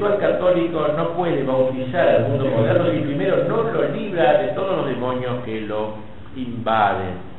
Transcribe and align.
intelectual 0.00 0.18
católico 0.18 0.86
no 0.96 1.10
puede 1.10 1.42
bautizar 1.42 2.08
al 2.08 2.28
mundo 2.28 2.46
moderno 2.46 2.90
si 2.90 3.00
primero 3.00 3.44
no 3.44 3.62
lo 3.64 3.88
libra 3.90 4.40
de 4.40 4.48
todos 4.48 4.78
los 4.78 4.88
demonios 4.88 5.44
que 5.44 5.60
lo 5.62 5.94
invaden. 6.36 7.30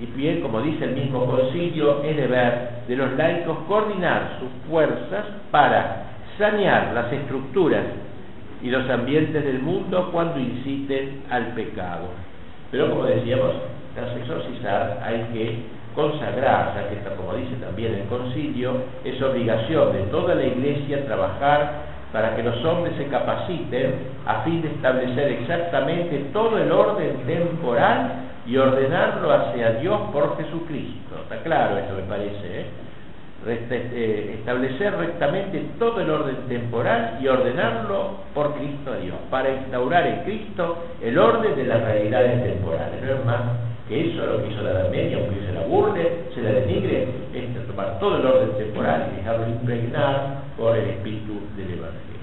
Y 0.00 0.06
bien, 0.06 0.40
como 0.40 0.60
dice 0.62 0.84
el 0.84 0.94
mismo 0.94 1.24
concilio, 1.26 2.02
es 2.02 2.16
deber 2.16 2.70
de 2.88 2.96
los 2.96 3.12
laicos 3.12 3.58
coordinar 3.68 4.38
sus 4.40 4.48
fuerzas 4.68 5.26
para 5.50 6.06
sanear 6.38 6.92
las 6.92 7.12
estructuras 7.12 7.84
y 8.62 8.70
los 8.70 8.88
ambientes 8.90 9.44
del 9.44 9.60
mundo 9.60 10.08
cuando 10.12 10.40
inciten 10.40 11.22
al 11.30 11.48
pecado. 11.48 12.06
Pero 12.70 12.90
como 12.90 13.04
decíamos, 13.04 13.52
tras 13.94 14.16
exorcizar 14.16 14.98
hay 15.04 15.26
que 15.32 15.58
consagrar, 15.94 16.74
ya 16.74 16.88
que 16.88 17.16
como 17.16 17.34
dice 17.34 17.54
también 17.56 17.94
el 17.94 18.06
concilio, 18.06 18.72
es 19.04 19.20
obligación 19.22 19.92
de 19.92 20.00
toda 20.04 20.34
la 20.34 20.44
iglesia 20.44 21.04
trabajar 21.04 21.91
para 22.12 22.36
que 22.36 22.42
los 22.42 22.62
hombres 22.64 22.94
se 22.96 23.06
capaciten 23.06 23.94
a 24.26 24.42
fin 24.42 24.62
de 24.62 24.68
establecer 24.68 25.32
exactamente 25.32 26.26
todo 26.32 26.58
el 26.58 26.70
orden 26.70 27.16
temporal 27.26 28.12
y 28.46 28.56
ordenarlo 28.56 29.32
hacia 29.32 29.72
Dios 29.74 29.98
por 30.12 30.36
Jesucristo. 30.36 31.16
Está 31.22 31.42
claro 31.42 31.78
esto 31.78 31.94
me 31.94 32.02
parece, 32.02 32.60
¿eh? 32.60 32.66
Eh, 33.44 34.36
establecer 34.38 34.94
rectamente 34.96 35.60
todo 35.76 36.00
el 36.00 36.08
orden 36.08 36.36
temporal 36.48 37.18
y 37.20 37.26
ordenarlo 37.26 38.18
por 38.34 38.54
Cristo 38.54 38.92
a 38.92 38.98
Dios, 38.98 39.16
para 39.30 39.50
instaurar 39.50 40.06
en 40.06 40.20
Cristo 40.22 40.84
el 41.02 41.18
orden 41.18 41.56
de 41.56 41.64
las 41.64 41.82
realidades 41.82 42.44
temporales. 42.44 43.02
No 43.02 43.14
es 43.14 43.24
más 43.24 43.40
que 43.88 44.12
eso 44.12 44.24
lo 44.26 44.42
que 44.42 44.52
hizo 44.52 44.62
la 44.62 44.70
Edad 44.70 44.90
Media, 44.90 45.16
aunque 45.16 45.44
se 45.44 45.52
la 45.52 45.62
burle, 45.62 46.08
se 46.32 46.40
la 46.40 46.50
denigre, 46.52 47.08
tomar 47.72 47.98
todo 47.98 48.16
el 48.18 48.26
orden 48.26 48.56
temporal 48.56 49.08
y 49.12 49.16
dejarlo 49.16 49.48
impregnar 49.48 50.42
por 50.56 50.76
el 50.76 50.90
espíritu 50.90 51.40
del 51.56 51.78
Evangelio. 51.78 52.22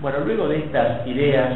Bueno, 0.00 0.18
luego 0.24 0.48
de 0.48 0.58
estas 0.58 1.06
ideas 1.06 1.50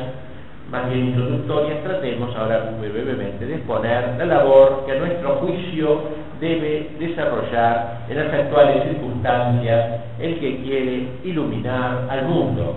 más 0.70 0.88
bien 0.88 1.08
introductorias, 1.08 1.82
tratemos 1.82 2.34
ahora 2.34 2.72
muy 2.78 2.88
brevemente 2.88 3.44
de 3.44 3.56
exponer 3.56 4.14
la 4.16 4.24
labor 4.24 4.84
que 4.86 4.92
a 4.92 5.00
nuestro 5.00 5.36
juicio 5.36 6.00
debe 6.40 6.90
desarrollar 6.98 8.06
en 8.08 8.16
las 8.16 8.32
actuales 8.32 8.84
circunstancias 8.84 10.00
el 10.18 10.40
que 10.40 10.62
quiere 10.62 11.08
iluminar 11.24 12.06
al 12.08 12.24
mundo, 12.24 12.76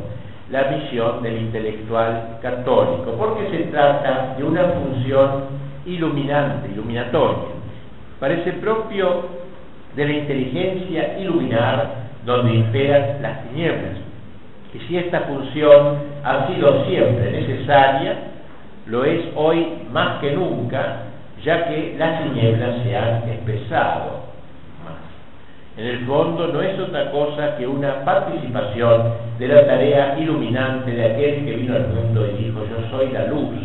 la 0.50 0.64
misión 0.72 1.23
del 1.23 1.38
intelectual 1.38 2.38
católico, 2.42 3.14
porque 3.18 3.50
se 3.50 3.64
trata 3.72 4.36
de 4.38 4.44
una 4.44 4.64
función 4.64 5.46
iluminante, 5.86 6.70
iluminatoria. 6.73 7.56
Parece 8.20 8.53
propio 8.53 9.34
de 9.96 10.06
la 10.06 10.14
inteligencia 10.14 11.18
iluminar 11.20 12.06
donde 12.26 12.54
imperan 12.54 13.22
las 13.22 13.44
tinieblas. 13.48 13.98
Y 14.74 14.80
si 14.88 14.98
esta 14.98 15.22
función 15.22 15.98
ha 16.24 16.48
sido 16.48 16.86
siempre 16.86 17.32
necesaria, 17.32 18.16
lo 18.88 19.06
es 19.06 19.22
hoy 19.36 19.68
más 19.92 20.20
que 20.20 20.32
nunca 20.34 21.06
ya 21.46 21.68
que 21.68 21.96
las 21.98 22.24
tinieblas 22.24 22.84
se 22.84 22.98
han 22.98 23.30
espesado 23.30 24.26
más. 24.84 24.98
En 25.78 25.86
el 25.86 26.06
fondo 26.06 26.48
no 26.48 26.62
es 26.62 26.80
otra 26.80 27.12
cosa 27.12 27.56
que 27.58 27.68
una 27.68 28.04
participación 28.04 29.14
de 29.38 29.48
la 29.48 29.66
tarea 29.66 30.18
iluminante 30.18 30.92
de 30.92 31.06
aquel 31.06 31.46
que 31.46 31.52
vino 31.54 31.76
al 31.76 31.88
mundo 31.90 32.26
y 32.28 32.46
dijo, 32.46 32.62
yo 32.66 32.90
soy 32.90 33.12
la 33.12 33.28
luz 33.28 33.56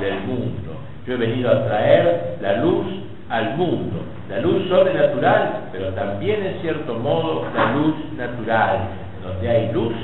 del 0.00 0.20
mundo. 0.20 0.76
Yo 1.06 1.14
he 1.14 1.16
venido 1.16 1.50
a 1.50 1.64
traer 1.66 2.36
la 2.40 2.58
luz 2.58 2.86
al 3.28 3.56
mundo, 3.56 3.96
la 4.28 4.40
luz 4.40 4.68
sobrenatural, 4.68 5.68
pero 5.72 5.88
también 5.88 6.44
en 6.44 6.60
cierto 6.60 6.94
modo 6.94 7.46
la 7.54 7.72
luz 7.72 7.94
natural. 8.16 8.78
Donde 9.22 9.48
hay 9.48 9.72
luz, 9.72 9.94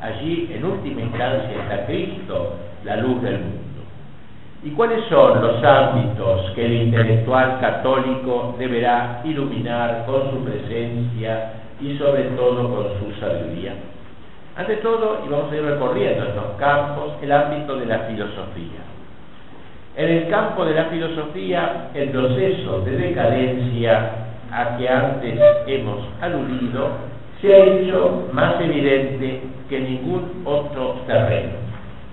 allí 0.00 0.50
en 0.54 0.64
última 0.64 1.02
instancia 1.02 1.50
está 1.62 1.86
Cristo, 1.86 2.56
la 2.84 2.96
luz 2.96 3.22
del 3.22 3.38
mundo. 3.38 3.60
¿Y 4.62 4.70
cuáles 4.70 5.04
son 5.08 5.40
los 5.40 5.64
ámbitos 5.64 6.50
que 6.54 6.66
el 6.66 6.72
intelectual 6.82 7.58
católico 7.60 8.54
deberá 8.58 9.22
iluminar 9.24 10.04
con 10.06 10.30
su 10.30 10.44
presencia 10.44 11.52
y 11.80 11.96
sobre 11.96 12.24
todo 12.36 12.68
con 12.68 12.86
su 12.98 13.20
sabiduría? 13.20 13.74
Ante 14.56 14.76
todo, 14.76 15.22
y 15.24 15.30
vamos 15.30 15.50
a 15.50 15.56
ir 15.56 15.62
recorriendo 15.62 16.24
estos 16.24 16.56
campos, 16.58 17.12
el 17.22 17.32
ámbito 17.32 17.76
de 17.76 17.86
la 17.86 18.00
filosofía. 18.00 18.80
En 19.96 20.08
el 20.08 20.28
campo 20.28 20.64
de 20.64 20.74
la 20.74 20.84
filosofía, 20.84 21.90
el 21.94 22.10
proceso 22.10 22.80
de 22.82 22.92
decadencia 22.92 24.10
a 24.52 24.76
que 24.76 24.88
antes 24.88 25.38
hemos 25.66 25.98
aludido 26.20 26.90
se 27.40 27.54
ha 27.54 27.64
hecho 27.64 28.28
más 28.32 28.60
evidente 28.60 29.42
que 29.68 29.80
ningún 29.80 30.42
otro 30.44 30.96
terreno. 31.06 31.52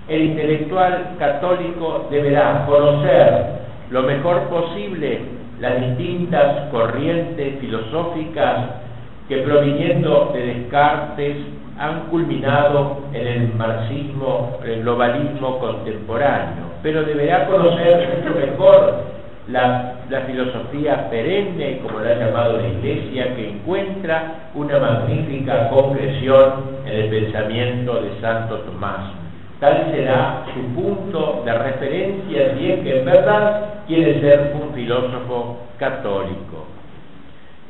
El 0.08 0.22
intelectual 0.22 1.16
católico 1.18 2.08
deberá 2.10 2.64
conocer 2.66 3.58
lo 3.90 4.02
mejor 4.02 4.48
posible 4.48 5.20
las 5.60 5.80
distintas 5.80 6.70
corrientes 6.70 7.58
filosóficas 7.60 8.70
que 9.28 9.38
proviniendo 9.38 10.30
de 10.34 10.46
Descartes 10.46 11.36
han 11.78 12.06
culminado 12.10 13.02
en 13.12 13.26
el 13.26 13.54
marxismo, 13.54 14.58
el 14.64 14.82
globalismo 14.82 15.58
contemporáneo, 15.58 16.67
pero 16.82 17.04
deberá 17.04 17.46
conocer 17.46 18.08
mucho 18.16 18.34
mejor 18.38 19.04
la, 19.48 19.94
filosofía 20.26 21.08
perenne, 21.10 21.78
como 21.78 22.00
la 22.00 22.10
ha 22.10 22.14
llamado 22.14 22.58
la 22.58 22.68
Iglesia, 22.68 23.34
que 23.34 23.50
encuentra 23.50 24.50
una 24.54 24.78
magnífica 24.78 25.68
concreción 25.70 26.78
en 26.86 26.92
el 26.92 27.10
pensamiento 27.10 28.02
de 28.02 28.20
Santo 28.20 28.56
Tomás. 28.58 29.12
Tal 29.60 29.90
será 29.90 30.44
su 30.54 30.74
punto 30.74 31.42
de 31.44 31.52
referencia 31.52 32.54
si 32.56 32.70
es 32.70 32.80
que 32.80 33.00
en 33.00 33.04
verdad 33.04 33.84
quiere 33.86 34.20
ser 34.20 34.52
un 34.54 34.72
filósofo 34.72 35.66
católico, 35.78 36.66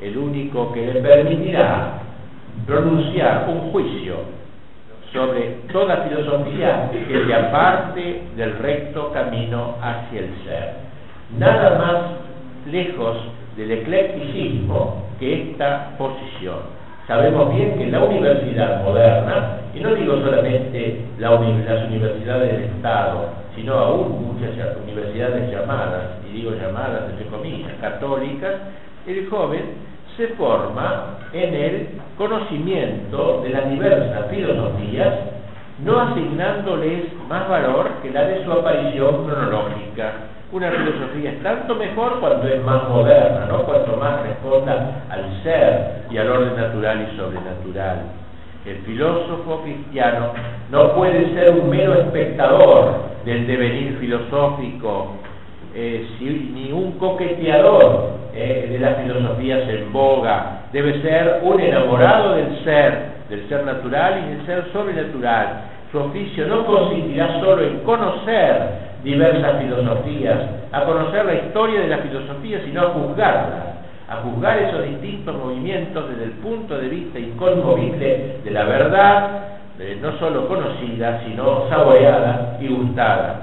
el 0.03 0.17
único 0.19 0.73
que 0.73 0.87
le 0.87 1.01
permitirá 1.01 2.03
pronunciar 2.67 3.47
un 3.49 3.71
juicio 3.71 4.17
sobre 5.13 5.59
toda 5.73 6.05
filosofía 6.09 6.91
que 6.93 7.27
se 7.27 7.35
aparte 7.35 8.23
del 8.37 8.59
recto 8.59 9.11
camino 9.13 9.77
hacia 9.81 10.21
el 10.21 10.31
ser. 10.45 10.75
Nada 11.39 11.79
más 11.79 11.97
lejos 12.71 13.17
del 13.57 13.71
eclecticismo 13.71 15.07
que 15.19 15.51
esta 15.51 15.97
posición. 15.99 16.79
Sabemos 17.07 17.55
bien 17.55 17.79
que 17.79 17.87
la 17.87 18.05
universidad 18.05 18.85
moderna, 18.85 19.61
y 19.75 19.81
no 19.81 19.95
digo 19.95 20.21
solamente 20.21 21.07
las 21.19 21.41
universidades 21.41 22.53
del 22.53 22.65
Estado, 22.65 23.31
sino 23.57 23.75
aún 23.75 24.35
muchas 24.35 24.77
universidades 24.83 25.51
llamadas, 25.51 26.19
y 26.29 26.35
digo 26.35 26.53
llamadas 26.53 27.11
entre 27.11 27.27
comillas, 27.27 27.73
católicas, 27.81 28.55
el 29.07 29.27
joven 29.29 29.63
se 30.19 30.29
forma 30.35 31.17
en 31.33 31.55
el 31.55 31.89
conocimiento 32.19 33.41
de 33.43 33.49
las 33.49 33.71
diversas 33.71 34.29
filosofías, 34.29 35.15
no 35.83 35.99
asignándoles 35.99 37.05
más 37.27 37.49
valor 37.49 37.89
que 38.03 38.11
la 38.11 38.25
de 38.25 38.45
su 38.45 38.53
aparición 38.53 39.25
cronológica 39.25 40.13
una 40.51 40.71
filosofía 40.71 41.33
es 41.33 41.43
tanto 41.43 41.75
mejor 41.75 42.21
cuanto 42.21 42.49
es 42.49 42.63
más 42.65 42.89
moderna, 42.89 43.49
cuanto 43.67 43.97
más 43.99 44.23
responda 44.23 45.05
al 45.11 45.43
ser 45.43 46.05
y 46.11 46.17
al 46.17 46.31
orden 46.31 46.57
natural 46.57 47.07
y 47.07 47.17
sobrenatural. 47.19 47.99
El 48.65 48.77
filósofo 48.79 49.61
cristiano 49.63 50.33
no 50.71 50.95
puede 50.95 51.35
ser 51.35 51.51
un 51.51 51.69
mero 51.69 51.95
espectador 51.95 52.95
del 53.27 53.47
devenir 53.47 53.99
filosófico, 53.99 55.17
eh, 55.75 56.07
ni 56.21 56.73
un 56.73 56.93
coqueteador 56.93 58.19
eh, 58.35 58.69
de 58.71 58.79
las 58.79 58.97
filosofías 58.99 59.69
en 59.69 59.93
boga. 59.93 60.63
Debe 60.73 61.01
ser 61.03 61.41
un 61.43 61.61
enamorado 61.61 62.35
del 62.35 62.65
ser, 62.65 62.99
del 63.29 63.49
ser 63.49 63.65
natural 63.65 64.25
y 64.25 64.35
del 64.35 64.47
ser 64.47 64.65
sobrenatural. 64.73 65.63
Su 65.93 65.99
oficio 65.99 66.47
no 66.47 66.67
consistirá 66.67 67.41
solo 67.41 67.63
en 67.63 67.79
conocer 67.81 68.89
diversas 69.03 69.61
filosofías, 69.63 70.39
a 70.73 70.85
conocer 70.85 71.25
la 71.25 71.35
historia 71.35 71.81
de 71.81 71.89
la 71.89 71.99
filosofía, 71.99 72.61
sino 72.65 72.83
a 72.83 72.91
juzgarla, 72.91 73.75
a 74.09 74.17
juzgar 74.17 74.59
esos 74.59 74.85
distintos 74.85 75.35
movimientos 75.37 76.09
desde 76.11 76.25
el 76.25 76.33
punto 76.33 76.77
de 76.79 76.89
vista 76.89 77.19
inconmovible 77.19 78.39
de 78.45 78.51
la 78.51 78.65
verdad, 78.65 79.31
no 80.01 80.19
solo 80.19 80.49
conocida, 80.49 81.23
sino 81.25 81.69
saboreada 81.69 82.59
y 82.61 82.69
gustada. 82.69 83.41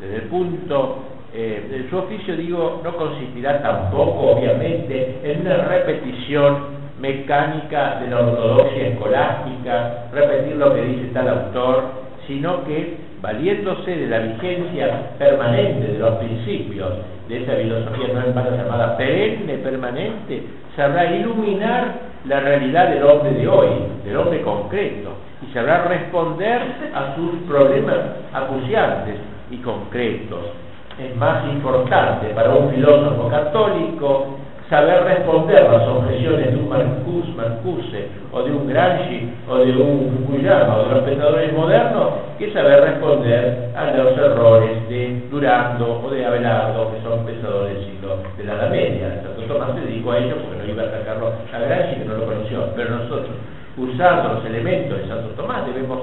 Desde 0.00 0.16
el 0.16 0.22
punto 0.22 1.15
eh, 1.38 1.86
su 1.90 1.98
oficio, 1.98 2.34
digo, 2.34 2.80
no 2.82 2.96
consistirá 2.96 3.60
tampoco, 3.60 4.32
obviamente, 4.32 5.20
en 5.22 5.42
una 5.42 5.58
repetición 5.64 6.76
mecánica 6.98 8.00
de 8.00 8.08
la 8.08 8.20
ortodoxia 8.20 8.88
escolástica, 8.88 10.08
repetir 10.12 10.56
lo 10.56 10.74
que 10.74 10.80
dice 10.80 11.10
tal 11.12 11.28
autor, 11.28 11.84
sino 12.26 12.64
que 12.64 12.96
valiéndose 13.20 13.90
de 13.90 14.06
la 14.06 14.18
vigencia 14.20 15.10
permanente 15.18 15.92
de 15.92 15.98
los 15.98 16.14
principios 16.16 16.92
de 17.28 17.42
esa 17.42 17.54
filosofía 17.56 18.08
no 18.14 18.24
en 18.24 18.34
vano 18.34 18.56
llamada 18.56 18.96
perenne, 18.96 19.58
permanente, 19.58 20.42
sabrá 20.74 21.04
iluminar 21.12 21.94
la 22.24 22.40
realidad 22.40 22.88
del 22.88 23.02
hombre 23.02 23.32
de 23.32 23.46
hoy, 23.46 23.68
del 24.04 24.16
hombre 24.16 24.40
concreto, 24.40 25.10
y 25.42 25.52
sabrá 25.52 25.84
responder 25.84 26.62
a 26.94 27.14
sus 27.14 27.42
problemas 27.46 27.98
acuciantes 28.32 29.16
y 29.50 29.58
concretos. 29.58 30.65
Es 30.98 31.14
más 31.16 31.44
importante 31.44 32.28
para 32.34 32.54
un 32.54 32.70
filósofo 32.70 33.28
católico 33.28 34.38
saber 34.70 35.04
responder 35.04 35.70
las 35.70 35.86
objeciones 35.88 36.52
de 36.52 36.56
un 36.56 36.68
Marcus, 36.68 37.36
Marcuse, 37.36 38.08
o 38.32 38.42
de 38.42 38.52
un 38.52 38.66
Gramsci, 38.66 39.30
o 39.48 39.56
de 39.58 39.72
un 39.72 40.26
Fukuyama, 40.26 40.76
o 40.76 40.84
de 40.84 40.94
los 40.94 41.04
pensadores 41.04 41.52
modernos, 41.52 42.08
que 42.38 42.52
saber 42.52 42.80
responder 42.80 43.70
a 43.76 43.90
los 43.92 44.16
errores 44.16 44.88
de 44.88 45.28
Durando 45.30 46.00
o 46.02 46.10
de 46.10 46.24
Abelardo, 46.24 46.90
que 46.92 47.02
son 47.02 47.24
pensadores 47.24 47.76
del 47.76 47.84
siglo 47.84 48.16
de 48.36 48.44
la 48.44 48.54
Edad 48.54 48.70
Media. 48.70 49.22
Santo 49.22 49.42
Tomás 49.42 49.74
se 49.74 49.86
dedicó 49.86 50.12
a 50.12 50.18
ello 50.18 50.36
porque 50.36 50.64
no 50.64 50.72
iba 50.72 50.82
a 50.82 50.86
atacarlo 50.86 51.26
a 51.52 51.58
Gramsci, 51.58 51.96
que 51.96 52.04
no 52.06 52.14
lo 52.14 52.24
conoció, 52.24 52.64
pero 52.74 52.90
nosotros, 52.96 53.36
usando 53.76 54.34
los 54.34 54.44
elementos 54.46 54.98
de 54.98 55.08
Santo 55.08 55.28
Tomás, 55.36 55.66
debemos 55.66 56.00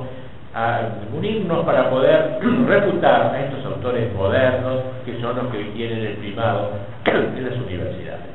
unirnos 1.14 1.66
para 1.66 1.90
poder 1.90 2.40
refutar 2.68 3.34
a 3.34 3.46
estos 3.46 3.66
autores 3.66 4.14
modernos 4.14 4.82
que 5.06 5.20
son 5.20 5.36
los 5.36 5.48
que 5.48 5.64
tienen 5.76 6.00
el 6.00 6.14
primado 6.18 6.72
en 7.06 7.50
las 7.50 7.58
universidades. 7.60 8.34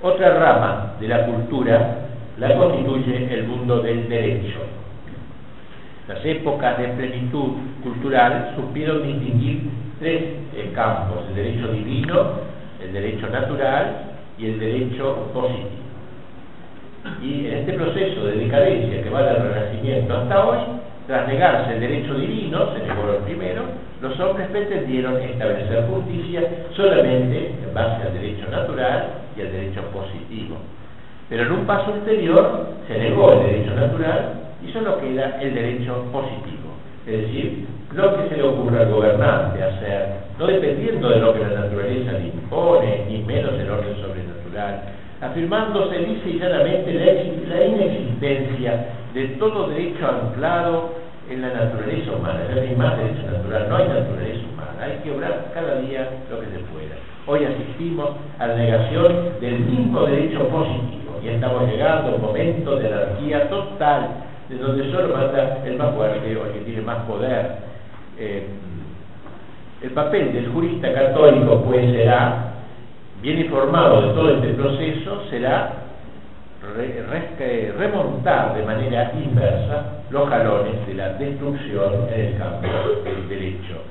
Otra 0.00 0.38
rama 0.38 0.92
de 1.00 1.08
la 1.08 1.26
cultura 1.26 1.96
la 2.38 2.54
constituye 2.54 3.34
el 3.34 3.48
mundo 3.48 3.80
del 3.82 4.08
derecho. 4.08 4.60
Las 6.06 6.24
épocas 6.24 6.78
de 6.78 6.88
plenitud 6.88 7.54
cultural 7.82 8.54
supieron 8.54 9.02
distinguir 9.02 9.68
tres 9.98 10.22
eh, 10.54 10.70
campos, 10.74 11.24
el 11.28 11.34
derecho 11.34 11.68
divino, 11.68 12.30
el 12.80 12.92
derecho 12.92 13.28
natural 13.28 14.04
y 14.38 14.46
el 14.46 14.60
derecho 14.60 15.28
positivo. 15.34 15.87
Y 17.22 17.46
en 17.46 17.58
este 17.58 17.72
proceso 17.74 18.24
de 18.26 18.36
decadencia 18.36 19.02
que 19.02 19.10
va 19.10 19.22
del 19.22 19.42
Renacimiento 19.42 20.16
hasta 20.16 20.46
hoy, 20.46 20.58
tras 21.06 21.26
negarse 21.26 21.74
el 21.74 21.80
derecho 21.80 22.14
divino, 22.14 22.72
se 22.74 22.86
negó 22.86 23.12
el 23.12 23.24
primero, 23.24 23.62
los 24.00 24.18
hombres 24.20 24.48
pretendieron 24.48 25.16
establecer 25.16 25.86
justicia 25.86 26.42
solamente 26.76 27.54
en 27.64 27.74
base 27.74 28.06
al 28.06 28.14
derecho 28.14 28.48
natural 28.50 29.08
y 29.36 29.40
al 29.40 29.52
derecho 29.52 29.82
positivo. 29.92 30.56
Pero 31.28 31.42
en 31.42 31.52
un 31.52 31.66
paso 31.66 31.92
ulterior 31.92 32.68
se 32.86 32.98
negó 32.98 33.32
el 33.32 33.46
derecho 33.46 33.74
natural 33.74 34.34
y 34.64 34.72
solo 34.72 35.00
queda 35.00 35.38
el 35.40 35.54
derecho 35.54 36.04
positivo, 36.12 36.74
es 37.06 37.22
decir, 37.22 37.66
lo 37.92 38.16
que 38.16 38.28
se 38.28 38.36
le 38.36 38.42
ocurre 38.42 38.80
al 38.80 38.90
gobernante 38.90 39.62
hacer, 39.62 40.08
no 40.38 40.46
dependiendo 40.46 41.08
de 41.08 41.20
lo 41.20 41.32
que 41.32 41.40
la 41.40 41.60
naturaleza 41.60 42.12
le 42.12 42.28
impone, 42.28 43.06
ni 43.08 43.18
menos 43.18 43.54
el 43.54 43.70
orden 43.70 43.96
sobrenatural, 43.96 44.82
afirmándose 45.20 45.98
lisa 45.98 46.28
y 46.28 46.38
llanamente 46.38 46.92
la 47.48 47.64
inexistencia 47.64 48.86
de 49.14 49.26
todo 49.38 49.68
derecho 49.68 50.06
anclado 50.06 50.90
en 51.30 51.42
la 51.42 51.48
naturaleza 51.48 52.12
humana. 52.12 52.40
No 52.54 52.60
hay 52.60 52.76
más 52.76 52.96
derecho 52.96 53.30
natural, 53.30 53.66
no 53.68 53.76
hay 53.76 53.88
naturaleza 53.88 54.46
humana. 54.52 54.72
Hay 54.80 55.00
que 55.02 55.10
obrar 55.10 55.50
cada 55.54 55.80
día 55.80 56.08
lo 56.30 56.40
que 56.40 56.46
se 56.46 56.58
pueda. 56.72 56.94
Hoy 57.26 57.44
asistimos 57.44 58.10
a 58.38 58.46
la 58.46 58.54
negación 58.54 59.40
del 59.40 59.58
mismo 59.60 60.06
derecho 60.06 60.48
positivo 60.48 61.20
y 61.22 61.28
estamos 61.28 61.68
llegando 61.68 62.12
a 62.12 62.14
un 62.14 62.22
momento 62.22 62.76
de 62.76 62.86
anarquía 62.86 63.48
total, 63.50 64.08
de 64.48 64.56
donde 64.56 64.90
solo 64.90 65.14
manda 65.14 65.58
el 65.64 65.76
más 65.76 65.94
fuerte 65.94 66.36
o 66.36 66.46
el 66.46 66.52
que 66.52 66.60
tiene 66.60 66.80
más 66.82 66.98
poder. 67.04 67.56
Eh, 68.18 68.46
el 69.82 69.90
papel 69.90 70.32
del 70.32 70.48
jurista 70.48 70.92
católico 70.92 71.62
pues 71.64 71.92
será, 71.92 72.47
bien 73.22 73.40
informado 73.40 74.02
de 74.02 74.14
todo 74.14 74.30
este 74.30 74.54
proceso, 74.54 75.24
será 75.30 75.72
remontar 77.78 78.54
de 78.54 78.62
manera 78.64 79.12
inversa 79.14 80.02
los 80.10 80.28
jalones 80.28 80.86
de 80.86 80.94
la 80.94 81.14
destrucción 81.14 82.08
en 82.12 82.20
el 82.20 82.38
campo 82.38 82.68
del 83.04 83.28
derecho. 83.28 83.82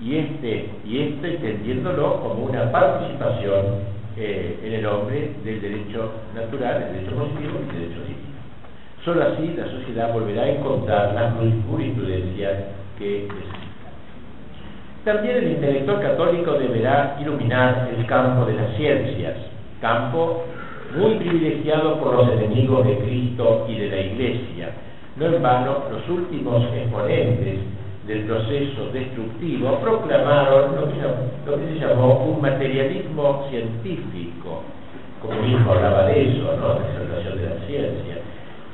Y 0.00 0.16
este, 0.16 0.70
y 0.84 0.98
este 1.00 1.34
entendiéndolo 1.34 2.20
como 2.20 2.44
una 2.44 2.70
participación 2.72 3.80
eh, 4.16 4.58
en 4.64 4.72
el 4.72 4.86
hombre 4.86 5.32
del 5.44 5.60
derecho 5.60 6.12
natural, 6.34 6.80
del 6.80 6.92
derecho 6.94 7.16
positivo 7.16 7.60
y 7.62 7.66
del 7.66 7.80
derecho 7.80 8.02
civil. 8.06 8.16
Solo 9.04 9.22
así 9.24 9.54
la 9.56 9.66
sociedad 9.66 10.12
volverá 10.12 10.42
a 10.42 10.50
encontrar 10.50 11.14
la 11.14 11.32
jurisprudencia 11.68 12.68
que 12.98 13.28
necesita. 13.28 13.69
También 15.04 15.36
el 15.38 15.52
intelectual 15.52 16.00
católico 16.02 16.52
deberá 16.52 17.16
iluminar 17.20 17.88
el 17.96 18.04
campo 18.04 18.44
de 18.44 18.52
las 18.52 18.76
ciencias, 18.76 19.34
campo 19.80 20.44
muy 20.94 21.14
privilegiado 21.14 21.98
por 22.00 22.14
los 22.16 22.32
enemigos 22.32 22.86
de 22.86 22.98
Cristo 22.98 23.66
y 23.66 23.78
de 23.78 23.88
la 23.88 23.96
Iglesia. 23.96 24.70
No 25.16 25.26
en 25.26 25.42
vano, 25.42 25.84
los 25.90 26.06
últimos 26.08 26.62
exponentes 26.74 27.60
del 28.06 28.24
proceso 28.24 28.90
destructivo 28.92 29.78
proclamaron 29.80 30.76
lo 30.76 31.56
que, 31.56 31.72
se 31.72 31.86
llamó 31.86 32.24
un 32.24 32.42
materialismo 32.42 33.46
científico. 33.48 34.62
Como 35.22 35.40
dijo 35.42 35.70
hablaba 35.70 36.06
de 36.06 36.30
eso, 36.30 36.56
¿no? 36.60 36.74
de 36.74 36.88
exaltación 36.88 37.36
de 37.38 37.44
la 37.44 37.66
ciencia. 37.66 38.19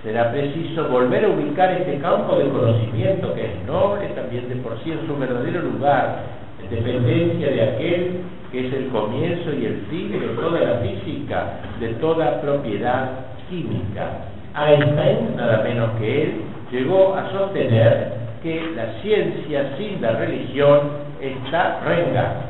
Será 0.06 0.30
preciso 0.30 0.88
volver 0.88 1.24
a 1.24 1.30
ubicar 1.30 1.72
este 1.72 1.98
campo 1.98 2.36
de 2.36 2.48
conocimiento 2.48 3.34
que 3.34 3.46
es 3.46 3.66
noble 3.66 4.06
también 4.14 4.48
de 4.48 4.54
por 4.62 4.78
sí 4.84 4.92
en 4.92 5.04
su 5.04 5.16
verdadero 5.16 5.62
lugar, 5.62 6.22
en 6.62 6.70
dependencia 6.70 7.50
de 7.50 7.62
aquel 7.62 8.20
que 8.52 8.68
es 8.68 8.72
el 8.72 8.86
comienzo 8.90 9.52
y 9.52 9.66
el 9.66 9.84
fin 9.90 10.12
de 10.12 10.28
toda 10.40 10.60
la 10.60 10.74
física, 10.78 11.54
de 11.80 11.88
toda 11.94 12.40
propiedad 12.40 13.08
química. 13.50 14.28
Einstein, 14.54 15.34
nada 15.34 15.64
menos 15.64 15.90
que 15.98 16.22
él, 16.22 16.34
llegó 16.70 17.16
a 17.16 17.28
sostener 17.32 18.12
que 18.44 18.62
la 18.76 19.02
ciencia 19.02 19.76
sin 19.76 20.00
la 20.00 20.12
religión 20.12 20.82
está 21.20 21.80
renga 21.84 22.42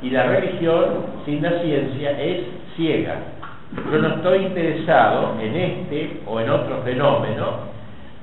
y 0.00 0.08
la 0.08 0.22
religión 0.22 1.04
sin 1.26 1.42
la 1.42 1.50
ciencia 1.60 2.12
es 2.12 2.44
ciega. 2.76 3.16
Yo 3.76 3.98
no 3.98 4.08
estoy 4.08 4.46
interesado 4.46 5.34
en 5.40 5.54
este 5.54 6.20
o 6.26 6.40
en 6.40 6.50
otro 6.50 6.82
fenómeno, 6.84 7.68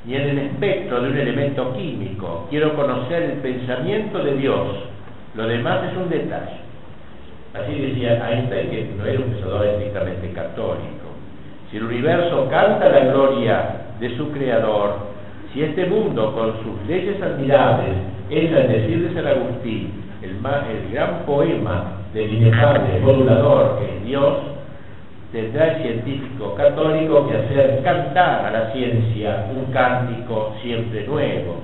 ni 0.06 0.16
en 0.16 0.22
el 0.22 0.38
espectro 0.40 1.02
de 1.02 1.10
un 1.10 1.18
elemento 1.18 1.74
químico. 1.74 2.48
Quiero 2.50 2.76
conocer 2.76 3.24
el 3.24 3.32
pensamiento 3.40 4.24
de 4.24 4.36
Dios. 4.36 4.68
Lo 5.36 5.48
demás 5.48 5.92
es 5.92 5.98
un 5.98 6.10
detalle. 6.10 6.66
Así 7.54 7.74
decía 7.74 8.30
Einstein, 8.30 8.70
que 8.70 8.90
no 8.98 9.06
era 9.06 9.20
un 9.20 9.32
pensador 9.32 9.66
estrictamente 9.66 10.32
católico. 10.32 11.06
Si 11.70 11.78
el 11.78 11.84
universo 11.84 12.48
canta 12.50 12.90
la 12.90 13.00
gloria 13.06 13.82
de 14.00 14.16
su 14.18 14.32
creador, 14.32 14.96
si 15.54 15.64
este 15.64 15.86
mundo 15.86 16.34
con 16.34 16.54
sus 16.64 16.88
leyes 16.88 17.22
admirables 17.22 17.96
es 18.30 18.54
al 18.54 18.68
decir 18.68 19.08
de 19.08 19.14
San 19.14 19.28
Agustín, 19.28 20.04
el, 20.22 20.92
gran 20.92 21.20
poema 21.26 22.02
del 22.14 22.34
inefable 22.34 23.00
modulador 23.00 23.80
que 23.80 23.98
es 23.98 24.06
Dios, 24.06 24.38
tendrá 25.36 25.74
el 25.74 25.82
científico 25.82 26.56
católico 26.56 27.28
que 27.28 27.36
hacer 27.36 27.84
cantar 27.84 28.46
a 28.46 28.52
la 28.52 28.72
ciencia 28.72 29.48
un 29.54 29.66
cántico 29.74 30.56
siempre 30.62 31.06
nuevo. 31.06 31.56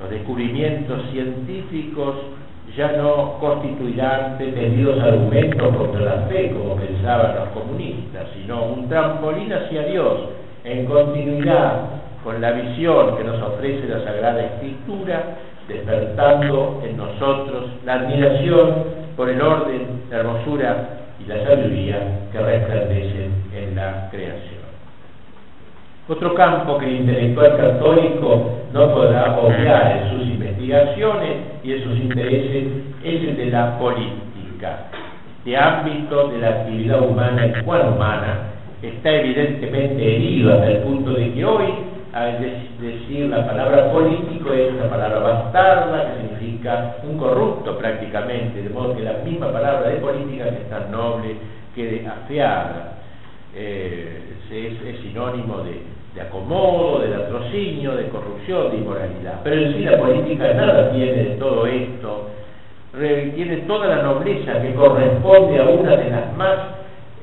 Los 0.00 0.10
descubrimientos 0.10 1.02
científicos 1.12 2.16
ya 2.76 2.92
no 2.92 3.38
constituirán 3.38 4.36
pretendidos 4.36 5.00
argumentos 5.00 5.76
contra 5.76 6.00
la 6.00 6.22
fe, 6.26 6.50
como 6.50 6.74
pensaban 6.74 7.36
los 7.36 7.48
comunistas, 7.50 8.26
sino 8.34 8.64
un 8.64 8.88
trampolín 8.88 9.52
hacia 9.52 9.84
Dios, 9.84 10.18
en 10.64 10.84
continuidad 10.86 11.82
con 12.24 12.40
la 12.40 12.50
visión 12.50 13.16
que 13.16 13.22
nos 13.22 13.40
ofrece 13.40 13.86
la 13.86 14.02
Sagrada 14.02 14.44
Escritura, 14.44 15.36
despertando 15.68 16.82
en 16.84 16.96
nosotros 16.96 17.66
la 17.84 17.94
admiración 17.94 18.74
por 19.16 19.28
el 19.28 19.40
orden, 19.40 20.02
la 20.10 20.16
hermosura 20.18 20.98
la 21.28 21.44
sabiduría 21.44 21.98
que 22.32 22.38
resplandecen 22.38 23.32
en 23.54 23.76
la 23.76 24.08
creación. 24.10 24.58
Otro 26.08 26.34
campo 26.34 26.78
que 26.78 26.86
el 26.86 26.96
intelectual 27.02 27.56
católico 27.58 28.60
no 28.72 28.94
podrá 28.94 29.38
obviar 29.38 29.98
en 29.98 30.10
sus 30.10 30.26
investigaciones 30.26 31.36
y 31.62 31.72
en 31.72 31.84
sus 31.84 31.98
intereses 31.98 32.64
es 33.04 33.28
el 33.28 33.36
de 33.36 33.46
la 33.46 33.78
política. 33.78 34.86
Este 35.38 35.56
ámbito 35.56 36.28
de 36.28 36.38
la 36.38 36.48
actividad 36.48 37.02
humana 37.02 37.46
y 37.46 37.60
humana 37.62 38.38
está 38.82 39.10
evidentemente 39.10 40.16
herido 40.16 40.54
hasta 40.54 40.70
el 40.70 40.78
punto 40.78 41.12
de 41.12 41.32
que 41.32 41.44
hoy, 41.44 41.64
al 42.12 42.40
decir 42.80 43.26
la 43.26 43.46
palabra 43.46 43.92
político, 43.92 44.52
es 44.52 44.72
una 44.72 44.88
palabra 44.88 45.18
bastarda 45.18 46.14
que 46.14 46.22
significa 46.22 46.96
un 47.02 47.18
corrupto 47.18 47.76
prácticamente, 47.78 48.62
de 48.62 48.70
modo 48.70 48.96
que 48.96 49.02
la 49.02 49.18
misma 49.24 49.52
palabra 49.52 49.88
de 49.90 49.96
política 49.96 50.44
que 50.50 50.62
es 50.62 50.70
tan 50.70 50.90
noble 50.90 51.36
quede 51.74 52.06
afeada. 52.06 52.98
Eh, 53.54 54.24
es 54.50 55.00
sinónimo 55.02 55.58
de 55.58 55.82
de 56.14 56.22
acomodo, 56.22 57.00
de 57.00 57.08
latrocinio, 57.08 57.94
de 57.94 58.08
corrupción, 58.08 58.70
de 58.70 58.78
inmoralidad. 58.78 59.40
Pero 59.44 59.56
en 59.56 59.72
sí 59.74 59.80
la 59.80 59.98
política 59.98 60.52
nada 60.54 60.90
tiene 60.90 61.12
de 61.12 61.36
todo 61.36 61.66
esto, 61.66 62.30
tiene 63.34 63.56
toda 63.58 63.86
la 63.86 64.02
nobleza 64.02 64.60
que 64.60 64.74
corresponde 64.74 65.60
a 65.60 65.64
una 65.64 65.96
de 65.96 66.10
las 66.10 66.36
más 66.36 66.56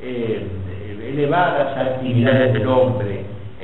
eh, 0.01 0.46
elevadas 1.10 1.77
actividades 1.77 2.54
del 2.54 2.68
hombre 2.68 3.14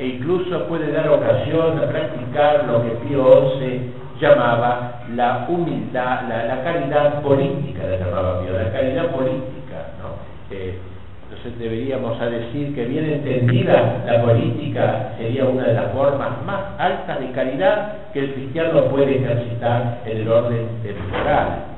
e 0.02 0.08
incluso 0.08 0.66
puede 0.66 0.92
dar 0.92 1.08
ocasión 1.10 1.78
a 1.78 1.88
practicar 1.88 2.66
lo 2.66 2.82
que 2.82 2.90
Pío 3.06 3.52
XI 3.60 3.94
llamaba 4.20 5.04
la 5.16 5.46
humildad, 5.48 6.28
la, 6.28 6.64
caridad 6.64 7.22
política, 7.22 7.84
la 7.86 7.98
llamaba 7.98 8.42
Pío, 8.42 8.58
la 8.58 8.72
caridad 8.72 9.12
política, 9.12 9.94
¿no? 10.02 10.32
entonces 10.50 11.60
deberíamos 11.60 12.20
decir 12.20 12.74
que 12.74 12.86
bien 12.86 13.06
entendida 13.06 14.02
la 14.08 14.24
política 14.24 15.14
sería 15.20 15.46
una 15.46 15.68
de 15.68 15.74
las 15.76 15.92
formas 15.92 16.32
más 16.46 16.62
altas 16.80 17.20
de 17.20 17.32
caridad 17.32 17.94
que 18.12 18.22
el 18.22 18.34
cristiano 18.34 18.86
puede 18.86 19.18
ejercitar 19.18 20.00
en 20.06 20.18
el 20.18 20.28
orden 20.28 20.68
temporal 20.82 21.72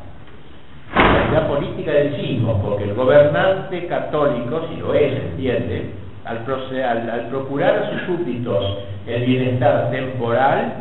la 1.34 1.48
política 1.48 1.92
decimos, 1.92 2.60
porque 2.64 2.84
el 2.84 2.94
gobernante 2.94 3.88
católico, 3.88 4.68
si 4.70 4.80
lo 4.80 4.94
es, 4.94 5.14
entiende, 5.14 5.90
al, 6.34 7.28
procurar 7.30 7.76
a 7.76 7.90
sus 7.90 8.02
súbditos 8.04 8.80
el 9.08 9.26
bienestar 9.26 9.90
temporal, 9.92 10.74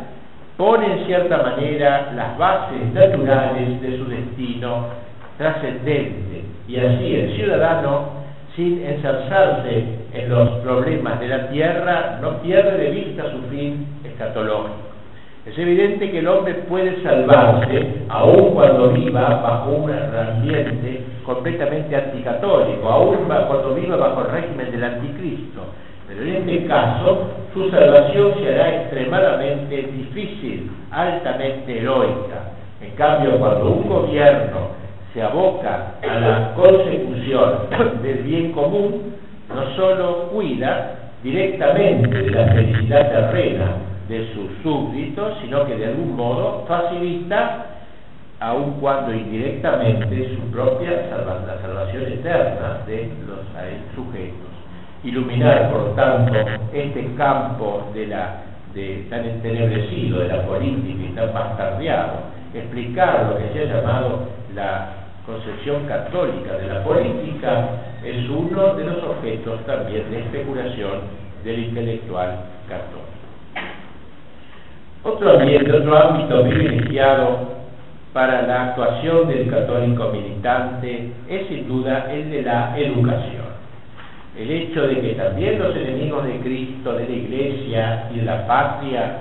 pone 0.57 0.99
en 0.99 1.05
cierta 1.05 1.37
manera 1.37 2.11
las 2.15 2.37
bases 2.37 2.93
naturales 2.93 3.81
de 3.81 3.97
su 3.97 4.05
destino 4.05 4.87
trascendente. 5.37 6.43
Y 6.67 6.77
así 6.77 7.15
el 7.15 7.35
ciudadano, 7.35 8.23
sin 8.55 8.85
ensalzarse 8.85 9.83
en 10.13 10.29
los 10.29 10.49
problemas 10.59 11.19
de 11.19 11.27
la 11.27 11.49
tierra, 11.49 12.19
no 12.21 12.37
pierde 12.41 12.77
de 12.77 12.89
vista 12.91 13.23
su 13.31 13.41
fin 13.49 13.87
escatológico. 14.03 14.92
Es 15.45 15.57
evidente 15.57 16.09
que 16.09 16.19
el 16.19 16.27
hombre 16.27 16.53
puede 16.69 17.03
salvarse 17.03 18.05
aun 18.07 18.53
cuando 18.53 18.91
viva 18.91 19.41
bajo 19.41 19.71
un 19.71 19.91
ambiente 19.91 21.03
completamente 21.25 21.93
anticatólico, 21.93 22.87
aun 22.87 23.25
cuando 23.27 23.75
viva 23.75 23.97
bajo 23.97 24.21
el 24.21 24.31
régimen 24.31 24.71
del 24.71 24.83
anticristo. 24.85 25.65
Pero 26.07 26.21
en 26.21 26.49
este 26.49 26.65
caso, 26.65 27.27
su 27.53 27.69
salvación 27.69 28.35
se 28.39 28.53
hará 28.53 28.83
extremadamente 28.83 29.75
difícil, 29.83 30.71
altamente 30.91 31.77
heroica. 31.77 32.53
En 32.81 32.91
cambio, 32.91 33.37
cuando 33.37 33.69
un 33.69 33.89
gobierno 33.89 34.69
se 35.13 35.21
aboca 35.21 35.95
a 36.01 36.19
la 36.19 36.53
consecución 36.55 37.67
del 38.01 38.19
bien 38.19 38.53
común, 38.53 39.13
no 39.53 39.75
solo 39.75 40.29
cuida 40.31 41.11
directamente 41.21 42.07
de 42.07 42.31
la 42.31 42.47
felicidad 42.47 43.11
terrena, 43.11 43.75
de 44.13 44.31
sus 44.33 44.61
súbditos, 44.61 45.39
sino 45.41 45.65
que 45.65 45.75
de 45.75 45.87
algún 45.87 46.15
modo 46.15 46.65
facilita, 46.67 47.65
aun 48.39 48.73
cuando 48.79 49.11
indirectamente, 49.13 50.35
su 50.35 50.51
propia 50.51 50.91
la 51.09 51.57
salvación 51.61 52.03
eterna 52.03 52.79
de 52.85 53.09
los 53.27 53.39
sujetos. 53.95 54.53
Iluminar, 55.03 55.71
por 55.71 55.95
tanto, 55.95 56.33
este 56.71 57.15
campo 57.15 57.91
la, 58.07 58.43
tan 59.09 59.25
entenebrecido 59.25 60.19
de 60.19 60.27
la 60.27 60.45
política 60.45 61.03
y 61.03 61.15
tan 61.15 61.33
bastardeado, 61.33 62.13
explicar 62.53 63.29
lo 63.31 63.37
que 63.37 63.51
se 63.53 63.63
ha 63.63 63.75
llamado 63.75 64.27
la 64.53 64.89
concepción 65.25 65.85
católica 65.87 66.53
de 66.53 66.67
la 66.67 66.83
política 66.83 67.69
es 68.03 68.29
uno 68.29 68.75
de 68.75 68.83
los 68.83 69.03
objetos 69.03 69.65
también 69.65 70.11
de 70.11 70.19
especulación 70.19 70.99
del 71.43 71.59
intelectual 71.65 72.39
católico. 72.69 73.12
Otro 75.05 75.31
ámbito 75.31 76.43
privilegiado 76.43 77.39
para 78.13 78.43
la 78.43 78.69
actuación 78.69 79.27
del 79.27 79.49
católico 79.49 80.09
militante 80.13 81.11
es 81.27 81.47
sin 81.47 81.67
duda 81.67 82.07
el 82.09 82.31
de 82.31 82.41
la 82.41 82.73
educación. 82.77 83.43
El 84.37 84.49
hecho 84.49 84.87
de 84.87 85.01
que 85.01 85.15
también 85.15 85.59
los 85.59 85.75
enemigos 85.75 86.25
de 86.25 86.39
Cristo, 86.39 86.93
de 86.93 87.03
la 87.03 87.15
Iglesia 87.15 88.09
y 88.13 88.19
de 88.19 88.25
la 88.25 88.47
patria 88.47 89.17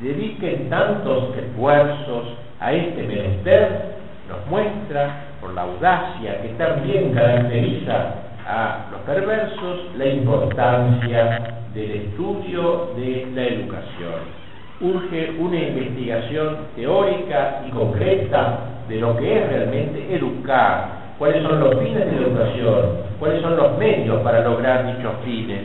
dediquen 0.00 0.70
tantos 0.70 1.36
esfuerzos 1.36 2.26
a 2.60 2.72
este 2.72 3.02
menester 3.02 3.96
nos 4.28 4.46
muestra, 4.48 5.24
por 5.40 5.54
la 5.54 5.62
audacia 5.62 6.40
que 6.42 6.48
también 6.50 7.12
caracteriza 7.12 8.14
a 8.46 8.86
los 8.92 9.00
perversos, 9.00 9.90
la 9.96 10.06
importancia 10.06 11.58
del 11.74 11.90
estudio 11.90 12.90
de 12.96 13.26
la 13.34 13.42
educación 13.42 14.45
urge 14.80 15.30
una 15.38 15.58
investigación 15.58 16.56
teórica 16.74 17.62
y 17.66 17.70
concreta 17.70 18.58
de 18.88 18.96
lo 18.96 19.16
que 19.16 19.38
es 19.38 19.48
realmente 19.48 20.14
educar, 20.14 21.14
cuáles 21.18 21.42
son 21.42 21.60
los 21.60 21.78
fines 21.78 22.04
de 22.04 22.16
educación, 22.16 23.06
cuáles 23.18 23.40
son 23.42 23.56
los 23.56 23.78
medios 23.78 24.20
para 24.20 24.42
lograr 24.42 24.96
dichos 24.96 25.14
fines, 25.24 25.62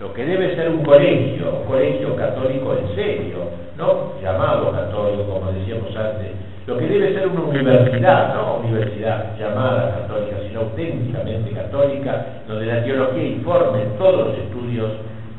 lo 0.00 0.12
que 0.12 0.24
debe 0.24 0.54
ser 0.54 0.68
un 0.68 0.84
colegio, 0.84 1.64
colegio 1.66 2.16
católico 2.16 2.74
en 2.76 2.94
serio, 2.94 3.38
no 3.76 4.12
llamado 4.22 4.72
católico 4.72 5.24
como 5.24 5.52
decíamos 5.52 5.94
antes, 5.96 6.28
lo 6.66 6.78
que 6.78 6.86
debe 6.86 7.12
ser 7.12 7.26
una 7.26 7.42
universidad, 7.42 8.34
no 8.34 8.58
universidad 8.58 9.36
llamada 9.36 9.98
católica, 10.00 10.36
sino 10.46 10.60
auténticamente 10.60 11.50
católica, 11.50 12.26
donde 12.46 12.66
la 12.66 12.84
teología 12.84 13.24
informe 13.24 13.80
todos 13.98 14.28
los 14.28 14.38
estudios, 14.38 14.92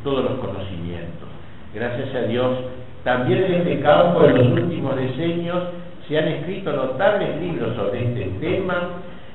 todos 0.04 0.26
los 0.26 0.34
conocimientos. 0.40 1.30
Gracias 1.74 2.14
a 2.14 2.28
Dios 2.28 2.58
también 3.04 3.44
en 3.44 3.54
este 3.54 3.80
campo, 3.82 4.26
en 4.26 4.38
los 4.38 4.64
últimos 4.64 4.96
decenios, 4.96 5.64
se 6.08 6.18
han 6.18 6.28
escrito 6.28 6.72
notables 6.72 7.42
libros 7.42 7.76
sobre 7.76 8.04
este 8.04 8.26
tema, 8.40 8.90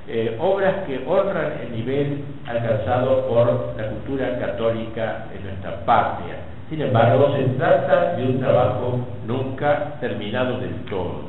eh, 0.06 0.36
obras 0.40 0.86
que 0.86 1.04
honran 1.06 1.52
el 1.62 1.72
nivel 1.72 2.24
alcanzado 2.46 3.26
por 3.26 3.74
la 3.76 3.88
cultura 3.90 4.38
católica 4.38 5.26
en 5.36 5.44
nuestra 5.44 5.84
patria. 5.84 6.36
Sin 6.70 6.80
embargo, 6.80 7.34
se 7.36 7.44
trata 7.58 8.16
de 8.16 8.24
un 8.24 8.40
trabajo 8.40 9.00
nunca 9.26 9.96
terminado 10.00 10.58
del 10.58 10.74
todo. 10.88 11.28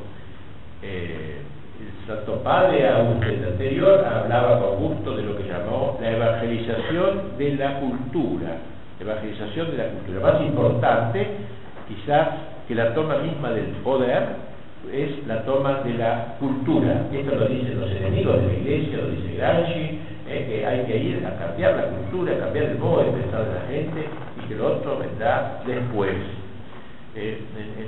Eh, 0.82 1.42
el 1.80 2.08
Santo 2.08 2.42
Padre, 2.44 2.88
aún 2.90 3.22
el 3.24 3.44
anterior, 3.46 4.06
hablaba 4.06 4.60
con 4.60 4.78
gusto 4.78 5.16
de 5.16 5.24
lo 5.24 5.38
que 5.38 5.44
llamó 5.44 5.98
la 6.02 6.12
evangelización 6.12 7.38
de 7.38 7.56
la 7.56 7.80
cultura. 7.80 8.58
Evangelización 9.00 9.72
de 9.72 9.78
la 9.78 9.90
cultura. 9.90 10.32
Más 10.32 10.42
importante, 10.42 11.28
quizás 11.90 12.30
que 12.68 12.76
la 12.76 12.94
toma 12.94 13.18
misma 13.18 13.50
del 13.50 13.66
poder 13.84 14.24
es 14.94 15.28
la 15.28 15.44
toma 15.44 15.82
de 15.82 15.96
la 15.96 16.36
cultura. 16.40 17.08
Esto 17.12 17.36
lo 17.36 17.48
dicen 17.48 17.82
los 17.82 17.92
enemigos 17.92 18.42
de 18.42 18.48
la 18.48 18.54
iglesia, 18.54 18.98
lo 18.98 19.10
dice 19.10 19.36
Gramsci, 19.36 20.00
eh, 20.30 20.46
que 20.48 20.66
hay 20.66 20.86
que 20.86 20.98
ir 20.98 21.26
a 21.26 21.36
cambiar 21.38 21.76
la 21.76 21.84
cultura, 21.86 22.36
a 22.36 22.40
cambiar 22.40 22.66
el 22.66 22.78
modo 22.78 23.04
de 23.04 23.12
pensar 23.12 23.46
de 23.46 23.56
la 23.56 23.66
gente 23.68 24.06
y 24.38 24.48
que 24.48 24.56
lo 24.56 24.68
otro 24.78 25.00
vendrá 25.00 25.60
después. 25.66 26.16
Eh, 27.16 27.42
eh, 27.58 27.88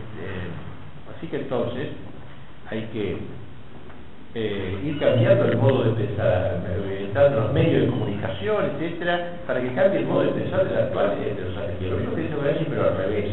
así 1.15 1.27
que 1.27 1.37
entonces 1.37 1.89
hay 2.69 2.81
que 2.91 3.17
ir 4.33 4.99
cambiando 4.99 5.45
el 5.45 5.57
modo 5.57 5.83
de 5.83 6.05
pensar, 6.05 6.61
los 7.35 7.53
medios 7.53 7.81
de 7.81 7.87
comunicación, 7.87 8.65
etcétera, 8.65 9.33
para 9.45 9.61
que 9.61 9.73
cambie 9.73 9.99
el 9.99 10.05
modo 10.05 10.23
de 10.23 10.31
pensar 10.31 10.65
del 10.67 10.77
actual 10.77 11.17
de 11.19 11.41
los 11.41 11.57
argentinos. 11.57 11.91
Lo 11.91 11.97
mismo 11.97 12.15
que 12.15 12.21
dice 12.21 12.65
pero 12.69 12.89
al 12.89 12.97
revés 12.97 13.31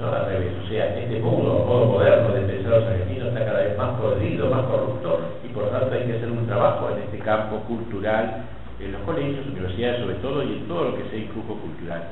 no 0.00 0.12
al. 0.12 0.24
O 0.64 0.68
sea, 0.68 0.98
este 0.98 1.20
modo, 1.20 1.64
modo 1.64 1.84
moderno 1.86 2.34
de 2.34 2.40
pensar 2.42 2.72
los 2.72 2.84
argentinos 2.84 3.28
está 3.28 3.44
cada 3.44 3.60
vez 3.60 3.76
más 3.76 4.00
podrido, 4.00 4.50
más 4.50 4.62
corrupto, 4.62 5.20
y 5.44 5.48
por 5.52 5.64
lo 5.64 5.68
tanto 5.70 5.94
hay 5.94 6.04
que 6.04 6.16
hacer 6.16 6.30
un 6.30 6.46
trabajo 6.46 6.90
en 6.90 7.02
este 7.02 7.18
campo 7.18 7.56
cultural, 7.68 8.44
en 8.80 8.92
los 8.92 9.02
colegios, 9.02 9.46
universidades 9.46 10.00
sobre 10.00 10.14
todo, 10.16 10.42
y 10.42 10.52
en 10.54 10.68
todo 10.68 10.84
lo 10.84 10.96
que 10.96 11.04
sea 11.10 11.18
influjo 11.18 11.54
cultural. 11.54 12.02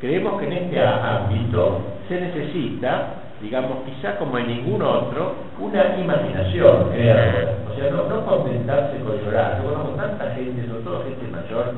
Creemos 0.00 0.38
que 0.38 0.46
en 0.46 0.52
este 0.52 0.80
ámbito 0.80 1.80
se 2.08 2.20
necesita, 2.20 3.14
digamos, 3.40 3.78
quizá 3.86 4.18
como 4.18 4.36
en 4.38 4.48
ningún 4.48 4.82
otro, 4.82 5.34
una 5.58 5.96
imaginación 5.96 6.90
creadora. 6.90 7.54
O 7.70 7.74
sea, 7.78 7.90
no, 7.90 8.08
no 8.08 8.26
contentarse 8.26 8.98
con 9.00 9.16
llorar. 9.24 9.62
Yo 9.62 9.70
conozco 9.70 9.96
tanta 9.96 10.34
gente, 10.34 10.66
sobre 10.66 10.82
todo 10.82 11.04
gente 11.04 11.26
mayor, 11.28 11.72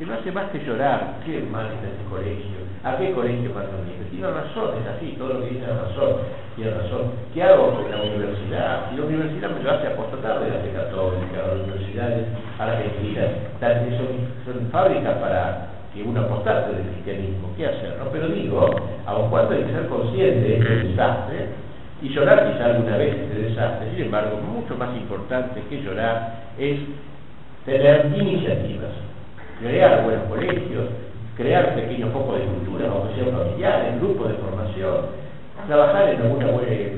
que 0.00 0.06
no 0.06 0.14
hace 0.14 0.32
más 0.32 0.48
que 0.48 0.64
llorar. 0.64 1.20
Qué 1.26 1.44
mal 1.52 1.66
está 1.76 1.92
ese 1.92 2.08
colegio. 2.08 2.56
¿A 2.82 2.96
qué 2.96 3.12
colegio 3.12 3.52
para 3.52 3.68
los 3.68 3.84
niños? 3.84 4.08
Tiene 4.08 4.32
razón, 4.32 4.72
es 4.80 4.88
así, 4.96 5.14
todo 5.18 5.34
lo 5.34 5.40
que 5.44 5.50
dice 5.52 5.68
es 5.68 5.76
razón. 5.76 6.24
Tiene 6.56 6.70
razón. 6.72 7.12
¿Qué 7.34 7.42
hago 7.42 7.74
con 7.76 7.90
la 7.90 8.00
universidad? 8.00 8.90
Y 8.90 8.96
la 8.96 9.04
universidad 9.04 9.50
me 9.50 9.62
lo 9.62 9.70
hace 9.70 9.88
apostatar 9.88 10.40
de 10.40 10.48
la 10.48 10.64
fe 10.64 10.72
católica, 10.72 11.36
las 11.36 11.68
universidades 11.68 12.26
argentinas, 12.58 13.28
son, 13.60 14.08
son 14.48 14.70
fábricas 14.72 15.18
para 15.18 15.68
que 15.92 16.02
uno 16.02 16.22
apostate 16.22 16.76
del 16.76 16.86
cristianismo. 16.96 17.52
¿Qué 17.58 17.66
hacer? 17.66 17.98
No? 17.98 18.08
Pero 18.10 18.28
digo, 18.28 18.70
aun 19.04 19.28
cuando 19.28 19.54
hay 19.54 19.64
que 19.64 19.72
ser 19.72 19.86
consciente 19.86 20.48
de 20.48 20.56
este 20.56 20.76
desastre, 20.88 21.46
y 22.00 22.08
llorar 22.08 22.50
quizá 22.50 22.64
alguna 22.64 22.96
vez 22.96 23.14
este 23.14 23.34
desastre, 23.52 23.90
sin 23.90 24.04
embargo, 24.06 24.38
mucho 24.40 24.74
más 24.78 24.96
importante 24.96 25.60
que 25.68 25.82
llorar 25.82 26.40
es 26.56 26.80
tener 27.66 28.06
iniciativas 28.16 29.09
crear 29.60 30.04
buenos 30.04 30.24
colegios, 30.24 30.88
crear 31.36 31.74
pequeños 31.74 32.12
focos 32.12 32.38
de 32.38 32.46
cultura, 32.46 32.88
sea 33.14 33.32
familiar, 33.32 33.98
grupos 34.00 34.28
de 34.28 34.34
formación, 34.34 34.96
trabajar 35.66 36.08
en 36.08 36.22
alguna 36.22 36.46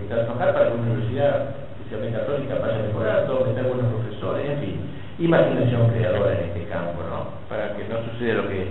trabajar 0.09 0.53
para 0.55 0.69
que 0.69 0.75
una 0.75 0.93
universidad, 0.93 1.57
especialmente 1.77 2.19
católica, 2.19 2.55
vaya 2.61 2.79
mejorando, 2.87 3.45
meter 3.47 3.65
buenos 3.65 3.93
profesores, 3.93 4.51
en 4.51 4.59
fin, 4.61 4.81
imaginación 5.19 5.91
creadora 5.91 6.39
en 6.39 6.45
este 6.49 6.65
campo, 6.71 7.03
¿no? 7.03 7.27
Para 7.49 7.77
que 7.77 7.85
no 7.89 8.03
suceda 8.11 8.35
lo 8.35 8.49
que 8.49 8.67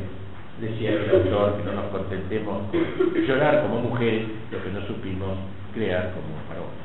decía 0.60 0.92
el 0.92 1.10
autor, 1.10 1.58
que 1.58 1.64
no 1.64 1.74
nos 1.74 1.86
contentemos 1.92 2.64
con 2.72 3.26
llorar 3.26 3.62
como 3.64 3.82
mujeres 3.82 4.28
lo 4.52 4.64
que 4.64 4.70
no 4.72 4.82
supimos 4.88 5.38
crear 5.74 6.12
como 6.12 6.36
varones. 6.50 6.82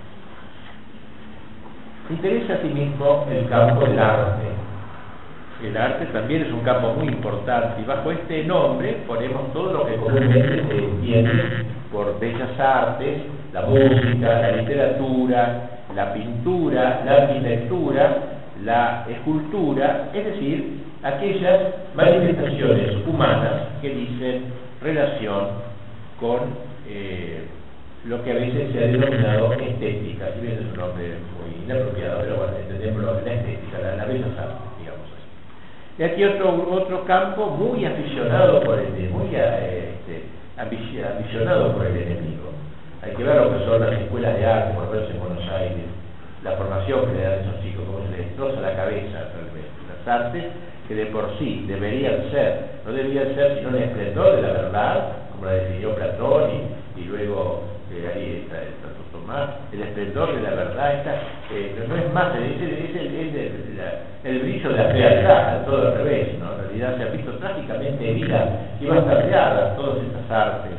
Interesa 2.11 2.55
asimismo 2.55 3.27
el 3.31 3.49
campo 3.49 3.85
del 3.85 3.99
arte. 3.99 4.66
El 5.65 5.75
arte 5.75 6.05
también 6.07 6.43
es 6.43 6.53
un 6.53 6.61
campo 6.61 6.93
muy 6.93 7.09
importante 7.09 7.81
y 7.81 7.85
bajo 7.85 8.11
este 8.11 8.45
nombre 8.45 8.99
ponemos 9.07 9.53
todo 9.55 9.73
lo 9.73 9.87
que 9.87 9.97
comúnmente 9.97 10.65
se 10.69 10.79
entiende 10.79 11.65
por 11.91 12.21
bellas 12.21 12.61
artes, 12.61 13.23
la 13.55 13.63
música, 13.63 14.41
la 14.41 14.53
literatura, 14.53 15.71
la 15.95 16.13
pintura, 16.13 17.03
la 17.07 17.13
arquitectura, 17.13 18.17
la 18.65 19.07
escultura, 19.09 20.11
es 20.13 20.25
decir, 20.27 20.81
aquellas 21.03 21.61
manifestaciones 21.95 23.07
humanas 23.07 23.63
que 23.81 23.89
dicen 23.89 24.45
relación 24.83 25.49
con 26.21 26.41
eh, 26.87 27.45
lo 28.05 28.23
que 28.23 28.31
a 28.31 28.35
veces 28.35 28.73
se 28.73 28.79
ha 28.79 28.87
denominado 28.89 29.53
estética, 29.55 30.27
si 30.35 30.47
bien 30.47 30.59
es 30.59 30.61
un 30.71 30.77
nombre 30.77 31.15
muy 31.41 31.65
inapropiado, 31.65 32.21
pero 32.21 32.37
bueno, 32.37 32.53
entendemos 32.59 33.05
la 33.05 33.33
estética, 33.33 33.79
la, 33.83 33.97
la 33.97 34.05
bellas 34.05 34.39
artes. 34.39 34.66
Y 35.99 36.03
aquí 36.03 36.25
otro, 36.25 36.69
otro 36.73 37.05
campo 37.05 37.47
muy 37.47 37.85
aficionado 37.85 38.63
por 38.63 38.79
el, 38.79 38.91
muy 39.11 39.35
este, 39.35 40.25
por 41.73 41.87
el 41.87 41.97
enemigo. 41.97 42.53
Hay 43.03 43.13
que 43.13 43.25
ver 43.25 43.37
lo 43.37 43.53
que 43.53 43.65
son 43.65 43.81
las 43.81 43.93
escuelas 44.01 44.37
de 44.37 44.47
arte, 44.47 44.75
por 44.75 44.85
ejemplo 44.85 45.15
en 45.15 45.21
Buenos 45.21 45.53
Aires, 45.53 45.85
la 46.45 46.53
formación 46.53 47.07
que 47.07 47.13
le 47.15 47.23
dan 47.23 47.41
esos 47.41 47.63
chicos, 47.63 47.85
cómo 47.87 48.05
se 48.05 48.11
les 48.11 48.27
destroza 48.27 48.61
la 48.61 48.77
cabeza. 48.77 49.25
Las 49.89 50.07
artes 50.07 50.45
que 50.87 50.95
de 50.95 51.07
por 51.07 51.31
sí 51.39 51.65
deberían 51.67 52.31
ser, 52.31 52.81
no 52.85 52.93
deberían 52.93 53.35
ser 53.35 53.59
sino 53.59 53.71
el 53.71 53.85
esplendor 53.85 54.37
de 54.37 54.43
la 54.43 54.49
verdad, 54.49 55.13
como 55.33 55.47
la 55.47 55.53
definió 55.53 55.95
Platón 55.95 56.51
y, 56.97 57.01
y 57.01 57.05
luego 57.05 57.63
eh, 57.93 58.13
ahí 58.15 58.43
está, 58.45 58.63
está, 58.63 58.96
El 59.73 59.83
esplendor 59.83 60.37
de 60.37 60.43
la 60.43 60.51
verdad, 60.51 60.95
está, 60.95 61.15
eh, 61.51 61.85
no 61.89 61.97
es 61.97 62.13
más, 62.13 62.29
es, 62.37 62.63
el, 64.25 64.39
brillo 64.39 64.69
de 64.71 64.77
la 64.77 64.91
fealdad, 64.91 65.65
todo 65.65 65.89
al 65.89 65.95
revés, 65.97 66.39
¿no? 66.39 66.53
en 66.53 66.59
realidad 66.61 66.97
se 66.97 67.03
ha 67.03 67.13
visto 67.13 67.33
trágicamente 67.39 68.09
herida 68.09 68.49
y 68.81 68.87
bastardeadas 68.87 69.77
todas 69.77 69.99
estas 70.05 70.31
artes 70.31 70.73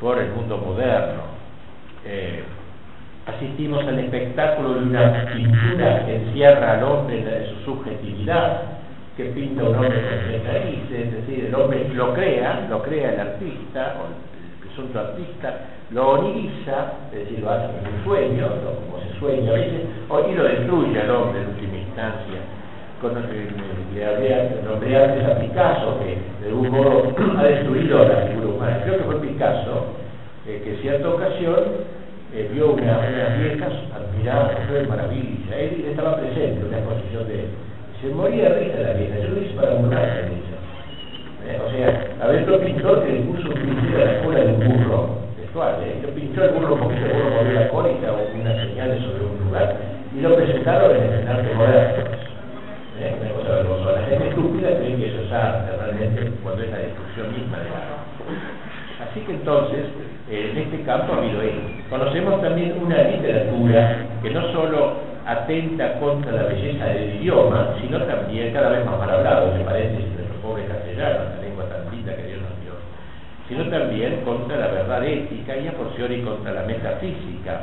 por 0.00 0.18
el 0.18 0.30
mundo 0.30 0.58
moderno. 0.58 1.22
Eh, 2.04 2.42
asistimos 3.26 3.86
al 3.86 4.00
espectáculo 4.00 4.74
de 4.74 4.80
una 4.80 5.26
pintura 5.32 6.06
que 6.06 6.16
encierra 6.16 6.72
al 6.72 6.82
hombre 6.82 7.18
en 7.18 7.54
su 7.54 7.64
subjetividad, 7.66 8.62
que 9.16 9.26
pinta 9.26 9.62
un 9.62 9.76
hombre 9.76 10.02
con 10.02 10.18
tres 10.26 10.42
narices, 10.44 11.06
es 11.06 11.12
decir, 11.12 11.44
el 11.46 11.54
hombre 11.54 11.88
lo 11.94 12.14
crea, 12.14 12.66
lo 12.68 12.82
crea 12.82 13.12
el 13.12 13.20
artista, 13.20 13.96
o 14.00 14.08
el 14.08 14.66
presunto 14.66 14.98
artista, 14.98 15.54
lo 15.92 16.10
oniriza, 16.10 16.92
es 17.12 17.18
decir, 17.20 17.40
lo 17.40 17.50
hace 17.50 17.66
como 17.66 17.96
un 17.96 18.04
sueño, 18.04 18.46
como 18.86 19.02
se 19.02 19.18
sueña 19.18 19.50
a 19.50 19.54
veces, 19.54 19.80
y 20.30 20.34
lo 20.34 20.44
destruye 20.44 21.00
al 21.00 21.10
hombre 21.10 21.42
en 21.42 21.48
última 21.48 21.76
instancia. 21.76 22.40
Con, 23.00 23.14
le 23.94 24.04
hablé, 24.04 24.50
nombré 24.64 25.02
antes 25.02 25.24
a 25.24 25.38
Picasso, 25.38 25.98
que 26.00 26.18
de 26.44 26.50
algún 26.50 26.70
modo 26.70 27.14
ha 27.38 27.44
destruido 27.44 28.06
la 28.06 28.26
figura 28.26 28.48
humana. 28.48 28.80
Creo 28.84 28.98
que 28.98 29.04
fue 29.04 29.20
Picasso, 29.20 29.86
eh, 30.46 30.60
que 30.62 30.74
en 30.74 30.82
cierta 30.82 31.08
ocasión 31.08 31.56
eh, 32.34 32.50
vio 32.52 32.72
una, 32.72 32.98
unas 32.98 33.38
viejas 33.38 33.72
admiradas, 33.94 34.58
fue 34.68 34.86
maravilla. 34.86 35.58
Él 35.58 35.86
estaba 35.88 36.16
presente 36.16 36.60
en 36.60 36.66
una 36.66 36.78
exposición 36.78 37.28
de 37.28 37.40
él 37.40 37.48
se 38.00 38.08
moría 38.08 38.48
de 38.48 38.60
risa 38.60 38.80
la 38.80 38.92
vieja, 38.94 39.18
yo 39.18 39.28
lo 39.28 39.42
hice 39.42 39.54
para 39.54 39.74
burlarse 39.74 40.22
de 40.22 40.28
ella. 40.28 40.56
Eh, 41.46 41.60
o 41.66 41.70
sea, 41.70 42.24
a 42.24 42.28
ver, 42.28 42.42
otro 42.44 42.60
pintor 42.60 43.04
que 43.04 43.12
le 43.12 43.20
puso 43.20 43.48
un 43.50 43.94
a 43.94 44.04
la 44.04 44.22
cola 44.24 44.40
de 44.40 44.52
un 44.54 44.60
burro, 44.60 45.08
textual, 45.50 45.82
¿eh? 45.82 45.98
Porque 46.02 46.46
el 46.46 46.52
burro 46.54 46.76
movió 46.76 47.52
la 47.52 47.68
cola 47.68 47.90
y 47.90 47.94
estaba 47.94 48.18
unas 48.34 48.56
señales 48.68 49.02
sobre 49.02 49.24
un 49.24 49.44
lugar, 49.46 49.76
y 50.16 50.20
lo 50.20 50.36
presentaron 50.36 50.96
en 50.96 51.12
el 51.12 51.28
arte 51.28 51.54
moderno. 51.54 52.04
¿Eh? 53.00 53.16
Una 53.20 53.30
cosa 53.32 53.54
vergonzosa. 53.54 54.00
La 54.00 54.06
gente 54.06 54.28
estúpida 54.28 54.68
cree 54.76 54.96
que 54.96 55.08
eso 55.08 55.22
es 55.22 55.32
arte, 55.32 55.76
realmente, 55.76 56.32
cuando 56.42 56.62
es 56.62 56.70
la 56.70 56.78
destrucción 56.78 57.32
misma 57.32 57.58
del 57.58 57.72
arte. 57.72 57.98
Así 59.00 59.20
que 59.20 59.32
entonces, 59.32 59.86
en 60.30 60.58
este 60.58 60.82
campo 60.82 61.14
ha 61.14 61.18
habido 61.18 61.42
esto. 61.42 61.60
Conocemos 61.88 62.42
también 62.42 62.76
una 62.80 63.02
literatura 63.02 63.96
que 64.22 64.30
no 64.30 64.52
solo 64.52 64.92
atenta 65.26 65.98
contra 65.98 66.32
la 66.32 66.42
belleza 66.44 66.84
del 66.86 67.16
idioma, 67.16 67.74
sino 67.80 67.98
también 68.04 68.52
cada 68.52 68.70
vez 68.70 68.84
más 68.84 68.98
mal 68.98 69.10
hablado, 69.10 69.52
me 69.54 69.64
parece, 69.64 69.94
nuestro 69.94 70.36
pobre 70.42 70.64
castellano, 70.66 71.20
sino 73.50 73.64
también 73.68 74.22
contra 74.24 74.56
la 74.56 74.68
verdad 74.68 75.04
ética 75.04 75.58
y 75.58 75.68
a 75.68 75.72
y 75.72 76.20
contra 76.22 76.52
la 76.52 76.62
metafísica. 76.62 77.60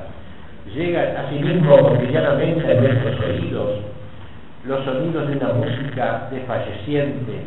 Llega 0.76 1.20
asimismo 1.26 1.80
cotidianamente 1.80 2.72
a 2.72 2.80
nuestros 2.80 3.20
oídos 3.22 3.80
los 4.66 4.86
sonidos 4.86 5.28
de 5.30 5.38
una 5.38 5.54
música 5.54 6.28
desfalleciente, 6.30 7.42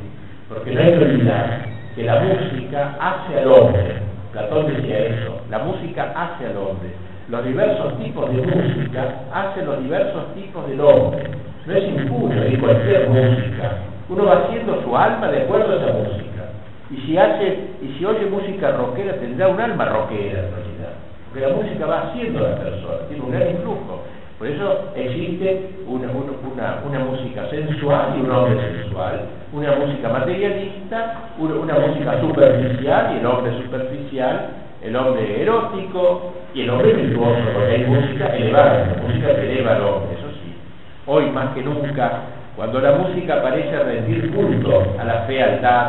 porque 0.49 0.73
no 0.73 0.81
hay 0.81 0.93
que 0.93 1.05
olvidar 1.05 1.67
que 1.95 2.03
la 2.03 2.19
música 2.19 2.97
hace 2.99 3.39
al 3.39 3.47
hombre. 3.53 3.95
Platón 4.33 4.75
decía 4.75 4.99
eso, 4.99 5.41
la 5.49 5.59
música 5.61 6.13
hace 6.17 6.47
al 6.47 6.57
hombre 6.57 6.91
los 7.31 7.45
diversos 7.45 7.97
tipos 7.99 8.29
de 8.35 8.43
música 8.43 9.23
hacen 9.33 9.65
los 9.67 9.81
diversos 9.85 10.35
tipos 10.35 10.69
del 10.69 10.81
hombre. 10.81 11.31
No 11.65 11.75
es 11.75 11.85
impuro 11.85 12.43
hay 12.43 12.57
cualquier 12.57 13.09
música. 13.09 13.71
Uno 14.09 14.25
va 14.25 14.39
haciendo 14.39 14.83
su 14.83 14.97
alma 14.97 15.29
de 15.29 15.43
acuerdo 15.43 15.73
a 15.73 15.77
esa 15.77 15.93
música. 15.93 16.30
Y 16.91 16.97
si 17.03 17.17
hace, 17.17 17.59
y 17.83 17.97
si 17.97 18.05
oye 18.05 18.27
música 18.27 18.73
rockera, 18.73 19.15
tendrá 19.15 19.49
un 19.49 19.61
alma 19.61 19.85
rockera 19.85 20.41
en 20.41 20.51
realidad. 20.51 20.95
Porque 21.29 21.47
la 21.47 21.55
música 21.55 21.87
va 21.87 22.09
haciendo 22.09 22.41
la 22.41 22.57
persona, 22.57 23.07
tiene 23.09 23.23
un 23.23 23.31
gran 23.31 23.51
influjo. 23.51 24.03
Por 24.41 24.49
eso 24.49 24.93
existe 24.97 25.69
una, 25.87 26.09
una, 26.11 26.81
una, 26.83 26.99
música 27.05 27.47
sensual 27.51 28.15
y 28.17 28.23
un 28.23 28.31
hombre 28.31 28.59
sensual, 28.73 29.21
una 29.53 29.77
música 29.77 30.09
materialista, 30.09 31.29
una, 31.39 31.75
música 31.75 32.21
superficial 32.23 33.13
y 33.15 33.19
el 33.19 33.27
hombre 33.27 33.53
superficial, 33.63 34.49
el 34.83 34.97
hombre 34.97 35.43
erótico 35.43 36.33
y 36.55 36.63
el 36.63 36.71
hombre 36.71 36.95
virtuoso, 36.95 37.39
porque 37.53 37.71
hay 37.71 37.85
música 37.85 38.35
elevada, 38.35 38.97
música 39.07 39.37
que 39.37 39.53
eleva 39.53 39.77
al 39.77 39.83
hombre, 39.83 40.15
eso 40.19 40.31
sí. 40.43 40.55
Hoy 41.07 41.31
más 41.33 41.55
que 41.55 41.63
nunca, 41.63 42.21
cuando 42.57 42.81
la 42.81 42.93
música 42.93 43.43
parece 43.43 43.79
rendir 43.79 44.35
culto 44.35 44.83
a 44.99 45.05
la 45.05 45.21
fealdad, 45.27 45.89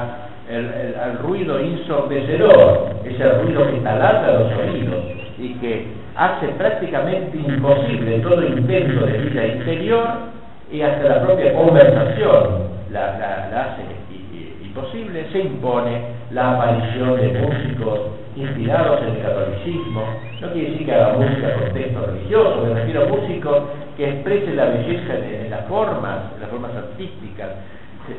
el, 0.52 0.96
al 1.02 1.18
ruido 1.20 1.60
ensordecedor, 1.60 2.96
ese 3.06 3.30
ruido 3.42 3.72
que 3.72 3.78
talata 3.80 4.34
los 4.34 4.54
oídos 4.54 5.06
y 5.40 5.54
que 5.56 5.88
hace 6.16 6.48
prácticamente 6.50 7.38
imposible 7.38 8.20
todo 8.20 8.46
intento 8.46 9.06
de 9.06 9.18
vida 9.18 9.48
interior 9.48 10.08
y 10.72 10.82
hasta 10.82 11.04
la 11.04 11.26
propia 11.26 11.54
conversación 11.54 12.72
la, 12.92 13.18
la 13.18 13.64
hace 13.64 14.02
imposible, 14.72 15.26
se 15.32 15.40
impone 15.40 16.02
la 16.32 16.54
aparición 16.54 17.18
de 17.18 17.40
músicos 17.42 18.00
inspirados 18.36 19.02
en 19.02 19.16
el 19.16 19.22
catolicismo, 19.22 20.04
no 20.40 20.52
quiere 20.54 20.72
decir 20.72 20.86
que 20.86 20.94
haga 20.94 21.14
música 21.18 21.54
con 21.56 21.74
texto 21.74 22.06
religioso, 22.06 22.66
me 22.66 22.74
refiero 22.76 23.04
a 23.04 23.10
músicos 23.10 23.64
que 23.98 24.10
expresen 24.10 24.56
la 24.56 24.66
belleza 24.66 25.16
en, 25.16 25.50
las 25.50 25.66
formas, 25.68 26.20
en 26.36 26.42
las 26.42 26.50
formas 26.50 26.72
artísticas, 26.74 27.50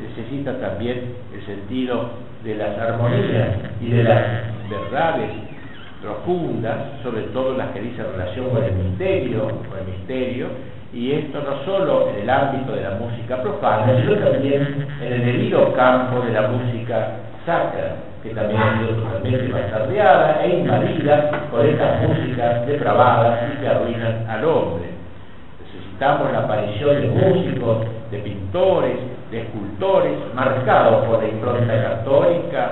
necesita 0.01 0.59
también 0.59 1.15
el 1.33 1.45
sentido 1.45 2.09
de 2.43 2.55
las 2.55 2.77
armonías 2.77 3.49
y 3.81 3.89
de 3.89 4.03
las 4.03 4.23
verdades 4.69 5.31
profundas, 6.01 6.77
sobre 7.01 7.23
todo 7.33 7.57
las 7.57 7.69
que 7.71 7.81
dicen 7.81 8.05
relación 8.11 8.49
con 8.49 8.63
el 8.63 8.73
misterio, 8.73 9.47
con 9.69 9.79
el 9.79 9.97
misterio, 9.97 10.47
y 10.93 11.11
esto 11.11 11.41
no 11.41 11.63
solo 11.65 12.09
en 12.09 12.23
el 12.23 12.29
ámbito 12.29 12.73
de 12.73 12.83
la 12.83 12.91
música 12.91 13.41
profana, 13.41 13.99
sino 14.01 14.15
también 14.15 14.85
en 15.01 15.13
el 15.13 15.25
debido 15.25 15.73
campo 15.73 16.21
de 16.21 16.31
la 16.31 16.49
música 16.49 17.07
sacra, 17.45 17.95
que 18.21 18.29
también 18.29 18.61
ha 18.61 18.79
sido 18.79 19.01
totalmente 19.01 19.51
bastardeada 19.51 20.45
e 20.45 20.59
invadida 20.59 21.47
por 21.49 21.65
estas 21.65 22.07
músicas 22.07 22.67
depravadas 22.67 23.51
y 23.53 23.61
que 23.61 23.67
arruinan 23.67 24.29
al 24.29 24.45
hombre. 24.45 24.89
Necesitamos 25.65 26.31
la 26.31 26.39
aparición 26.39 27.01
de 27.01 27.07
músicos, 27.07 27.77
de 28.11 28.19
pintores, 28.19 28.97
de 29.33 29.41
escultores, 29.41 30.13
marcados 30.35 31.05
por 31.05 31.23
la 31.23 31.27
impronta 31.27 31.73
católica 31.81 32.71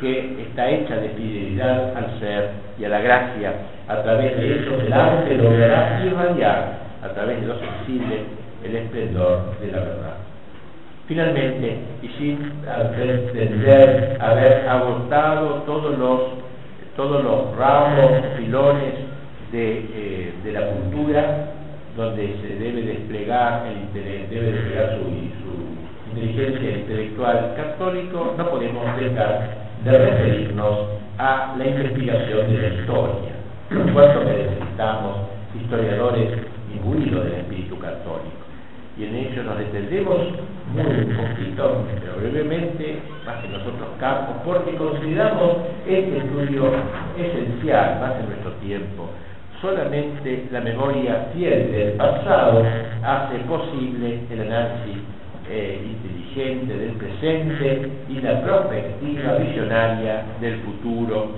que 0.00 0.42
está 0.42 0.68
hecha 0.68 0.96
de 0.96 1.10
fidelidad 1.10 1.96
al 1.96 2.18
ser 2.18 2.50
y 2.78 2.84
a 2.84 2.88
la 2.88 3.00
gracia. 3.00 3.52
A 3.88 4.02
través 4.02 4.36
de 4.36 4.60
eso 4.60 4.80
el 4.80 4.92
arte 4.92 5.36
logrará 5.36 6.04
irradiar 6.04 6.78
a 7.02 7.08
través 7.10 7.40
de 7.40 7.46
lo 7.46 7.54
sensible 7.58 8.24
el 8.64 8.76
esplendor 8.76 9.58
de 9.60 9.72
la 9.72 9.78
verdad. 9.78 10.14
Finalmente, 11.06 11.76
y 12.02 12.08
sin 12.18 12.38
pretender 12.96 14.16
haber 14.20 14.68
agotado 14.68 15.62
todos 15.66 15.98
los, 15.98 16.20
todos 16.96 17.22
los 17.24 17.56
ramos, 17.56 18.10
filones 18.36 18.94
de, 19.52 19.78
eh, 19.92 20.32
de, 20.44 20.52
la 20.52 20.66
cultura 20.68 21.46
donde 21.96 22.36
se 22.40 22.54
debe 22.56 22.82
desplegar 22.82 23.66
el 23.66 23.92
debe 23.92 24.52
desplegar 24.52 24.98
su 24.98 25.10
inteligencia 26.10 26.78
intelectual 26.78 27.54
católico, 27.56 28.34
no 28.36 28.50
podemos 28.50 28.96
dejar 28.96 29.70
de 29.84 29.98
referirnos 29.98 30.88
a 31.18 31.54
la 31.56 31.66
investigación 31.66 32.52
de 32.52 32.58
la 32.58 32.68
historia. 32.80 33.32
Cuánto 33.92 34.24
necesitamos 34.24 35.16
historiadores 35.54 36.30
imbuidos 36.74 37.24
del 37.24 37.34
espíritu 37.34 37.78
católico. 37.78 38.40
Y 38.98 39.04
en 39.04 39.14
ello 39.14 39.42
nos 39.44 39.58
detendremos 39.58 40.18
muy 40.74 40.84
un 40.84 41.16
poquito, 41.16 41.84
pero 42.00 42.16
brevemente, 42.16 42.98
más 43.24 43.36
que 43.42 43.48
nosotros 43.48 43.88
campos, 43.98 44.36
porque 44.44 44.74
consideramos 44.76 45.56
este 45.86 46.18
estudio 46.18 46.72
esencial, 47.16 48.00
más 48.00 48.20
en 48.20 48.26
nuestro 48.26 48.52
tiempo. 48.54 49.08
Solamente 49.60 50.48
la 50.50 50.60
memoria 50.60 51.28
fiel 51.34 51.70
del 51.72 51.92
pasado 51.92 52.64
hace 53.02 53.38
posible 53.40 54.20
el 54.30 54.40
análisis 54.40 54.98
eh, 55.50 55.80
inteligente 55.84 56.72
del 56.72 56.92
presente 56.92 57.90
y 58.08 58.20
la 58.20 58.40
perspectiva 58.40 59.34
visionaria 59.34 60.22
del 60.40 60.60
futuro. 60.60 61.32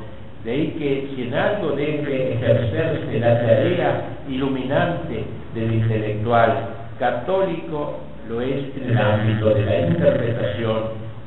De 0.44 0.51
ahí 0.53 0.66
que 0.79 1.14
si 1.14 1.22
en 1.29 1.35
algo 1.35 1.70
debe 1.70 2.35
ejercerse 2.35 3.18
la 3.18 3.40
tarea 3.40 4.03
iluminante 4.29 5.25
del 5.55 5.72
intelectual 5.72 6.68
católico, 6.98 8.01
lo 8.29 8.40
es 8.42 8.77
en 8.77 8.90
el 8.90 8.98
ámbito 8.98 9.55
de 9.55 9.64
la 9.64 9.81
interpretación 9.81 10.79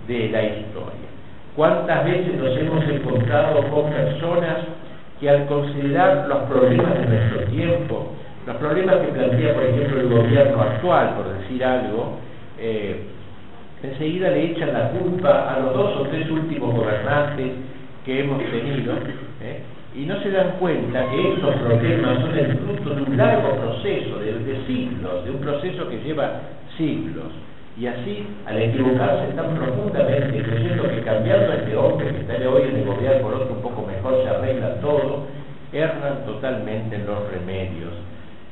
de 0.07 0.29
la 0.29 0.43
historia. 0.43 1.09
¿Cuántas 1.55 2.05
veces 2.05 2.35
nos 2.35 2.55
hemos 2.57 2.83
encontrado 2.87 3.63
con 3.69 3.89
personas 3.89 4.57
que 5.19 5.29
al 5.29 5.45
considerar 5.47 6.27
los 6.27 6.39
problemas 6.43 6.93
de 6.99 7.05
nuestro 7.07 7.39
tiempo, 7.51 8.11
los 8.45 8.55
problemas 8.57 8.97
que 8.97 9.07
plantea, 9.07 9.53
por 9.55 9.63
ejemplo, 9.63 10.01
el 10.01 10.09
gobierno 10.09 10.61
actual, 10.61 11.15
por 11.15 11.39
decir 11.39 11.63
algo, 11.63 12.19
eh, 12.59 13.01
enseguida 13.83 14.29
le 14.31 14.51
echan 14.51 14.73
la 14.73 14.89
culpa 14.89 15.53
a 15.53 15.59
los 15.59 15.73
dos 15.73 15.97
o 15.97 16.03
tres 16.03 16.29
últimos 16.29 16.73
gobernantes 16.73 17.51
que 18.05 18.19
hemos 18.19 18.41
tenido, 18.43 18.93
¿eh? 19.41 19.61
y 19.95 20.05
no 20.05 20.21
se 20.21 20.29
dan 20.29 20.51
cuenta 20.59 21.09
que 21.09 21.33
estos 21.33 21.55
problemas 21.55 22.19
son 22.19 22.37
el 22.37 22.57
fruto 22.57 22.95
de 22.95 23.01
un 23.01 23.17
largo 23.17 23.55
proceso, 23.55 24.19
de, 24.19 24.65
siglos, 24.67 25.23
de 25.23 25.31
un 25.31 25.39
proceso 25.39 25.87
que 25.89 25.99
lleva 26.01 26.41
siglos. 26.77 27.31
Y 27.77 27.87
así, 27.87 28.25
al 28.45 28.61
equivocarse 28.61 29.33
tan 29.35 29.55
profundamente, 29.55 30.43
creyendo 30.43 30.83
que 30.83 31.01
cambiando 31.01 31.53
este 31.53 31.75
hombre 31.75 32.09
que 32.09 32.19
está 32.21 32.49
hoy 32.49 32.63
en 32.69 32.77
el 32.77 32.85
gobierno 32.85 33.21
por 33.21 33.33
otro 33.33 33.55
un 33.55 33.61
poco 33.61 33.85
mejor 33.85 34.23
se 34.23 34.29
arregla 34.29 34.79
todo, 34.79 35.27
erran 35.73 36.25
totalmente 36.25 36.95
en 36.95 37.05
los 37.05 37.31
remedios. 37.31 37.91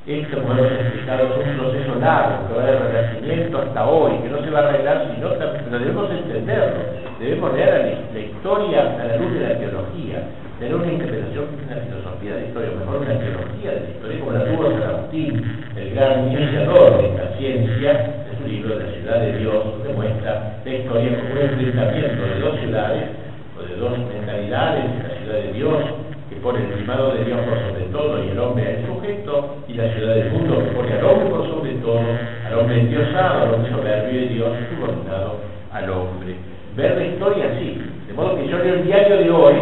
Esto, 0.06 0.36
explicado, 0.36 1.39
es 1.39 1.48
un 1.48 1.58
proceso 1.58 1.96
largo 1.96 2.48
que 2.50 2.54
va 2.60 2.66
de 2.66 2.78
renacimiento 2.78 3.58
hasta 3.58 3.88
hoy, 3.88 4.20
que 4.20 4.28
no 4.28 4.44
se 4.44 4.50
va 4.50 4.60
a 4.60 4.68
arreglar 4.68 5.16
sino 5.16 5.30
pero 5.30 5.80
debemos 5.80 6.12
entenderlo, 6.12 6.84
debemos 7.22 7.54
leer 7.54 7.70
la, 7.72 8.12
la 8.12 8.20
historia 8.20 8.82
a 9.00 9.06
la 9.08 9.16
luz 9.16 9.32
de 9.32 9.39
la 9.39 9.58
teología, 9.58 10.28
tener 10.60 10.76
una 10.76 10.92
interpretación, 10.92 11.46
una 11.56 11.78
filosofía 11.88 12.36
de 12.36 12.42
la 12.42 12.48
historia, 12.48 12.70
mejor 12.84 13.00
una 13.00 13.16
teología 13.16 13.72
de 13.72 13.80
la 13.80 13.89
historia, 13.96 14.20
como 14.20 14.32
la 14.34 14.44
tuvo 14.44 14.72
San 14.72 14.84
Agustín, 14.84 15.63
el 15.78 15.96
gran 15.96 16.32
iniciador 16.34 16.98
de 17.00 17.08
esta 17.08 17.38
ciencia, 17.38 17.92
es 18.28 18.42
un 18.44 18.52
libro 18.52 18.76
de 18.76 18.84
la 18.84 18.92
ciudad 18.92 19.20
de 19.22 19.38
Dios, 19.39 19.63
demuestra 19.88 20.60
la 20.66 20.74
historia 20.74 21.16
como 21.16 21.32
un 21.32 21.39
enfrentamiento 21.48 22.24
de 22.28 22.39
dos 22.44 22.60
ciudades, 22.60 23.04
o 23.56 23.63
de 23.63 23.76
dos 23.78 23.98
mentalidades, 23.98 24.84
la 24.84 25.16
ciudad 25.16 25.39
de 25.48 25.54
Dios, 25.54 25.80
que 26.30 26.36
pone 26.44 26.60
el 26.60 26.74
primado 26.76 27.13
de 27.13 27.24
Dios 27.24 27.39
por 27.48 27.58
sobre 27.72 27.86
todo 27.86 28.22
y 28.22 28.30
el 28.30 28.39
hombre 28.39 28.68
al 28.68 28.84
y 29.67 29.74
la 29.74 29.93
ciudad 29.93 30.15
del 30.15 30.32
mundo 30.32 30.60
que 30.60 30.76
pone 30.76 30.93
al 30.93 31.06
hombre 31.06 31.30
por 31.30 31.48
sobre 31.50 31.72
todo, 31.76 32.02
al 32.48 32.60
hombre 32.60 32.80
endiosado, 32.80 33.43
al 33.43 33.54
hombre 33.54 33.72
soberbio 33.72 34.22
de 34.22 34.28
Dios, 34.28 34.50
subordinado 34.69 35.39
al 35.72 35.89
hombre. 35.89 36.36
Ver 36.76 36.98
la 36.98 37.06
historia 37.06 37.46
así, 37.54 37.82
de 38.08 38.13
modo 38.13 38.36
que 38.36 38.48
yo 38.48 38.58
leo 38.60 38.76
el 38.76 38.84
diario 38.86 39.17
de 39.17 39.32
hoy, 39.32 39.56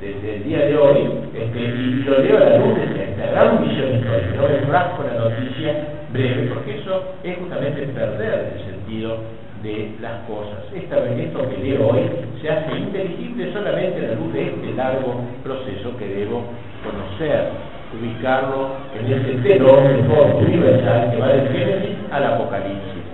desde 0.00 0.36
el 0.36 0.44
día 0.44 0.58
de 0.66 0.76
hoy, 0.76 0.98
este, 1.34 1.58
y 1.58 2.02
lo 2.04 2.18
leo 2.18 2.36
a 2.36 2.40
la 2.40 2.58
luz 2.58 2.74
de 2.78 3.04
esta 3.04 3.26
gran 3.32 3.62
visión 3.66 3.94
histórica, 3.94 4.36
no 4.36 4.48
me 4.48 4.66
frasco 4.66 5.02
la 5.02 5.18
noticia 5.18 5.74
breve, 6.12 6.50
porque 6.54 6.78
eso 6.78 7.02
es 7.24 7.36
justamente 7.38 7.82
perder 7.82 8.52
el 8.54 8.64
sentido 8.64 9.18
de 9.62 9.90
las 10.00 10.22
cosas. 10.26 10.58
Esta, 10.74 10.98
esto 10.98 11.48
que 11.50 11.56
leo 11.58 11.88
hoy 11.88 12.02
se 12.40 12.48
hace 12.48 12.78
inteligible 12.78 13.52
solamente 13.52 14.06
a 14.06 14.10
la 14.10 14.14
luz 14.14 14.32
de 14.32 14.46
este 14.46 14.72
largo 14.74 15.20
proceso 15.42 15.96
que 15.98 16.06
debo 16.06 16.44
conocer, 16.84 17.50
ubicarlo 17.96 18.70
en 18.98 19.12
ese 19.12 19.48
telón 19.48 19.84
de 19.88 20.02
forma 20.04 20.34
universal 20.34 21.10
que 21.10 21.16
va 21.20 21.28
del 21.28 21.48
Génesis 21.48 21.96
al 22.10 22.24
Apocalipsis. 22.24 23.04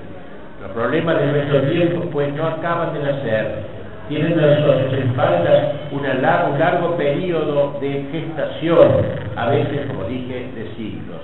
Los 0.62 0.70
problemas 0.72 1.20
de 1.20 1.26
nuestro 1.26 1.60
tiempo 1.62 2.10
pues 2.10 2.32
no 2.34 2.46
acaban 2.46 2.94
de 2.94 3.00
nacer, 3.00 3.74
tienen 4.08 4.38
a 4.38 4.56
sus 4.56 4.98
espaldas 4.98 5.72
un 5.90 6.02
largo 6.22 6.96
periodo 6.96 7.78
de 7.80 8.04
gestación, 8.12 8.88
a 9.36 9.48
veces, 9.48 9.86
como 9.86 10.04
dije, 10.04 10.50
de 10.54 10.74
siglos. 10.76 11.20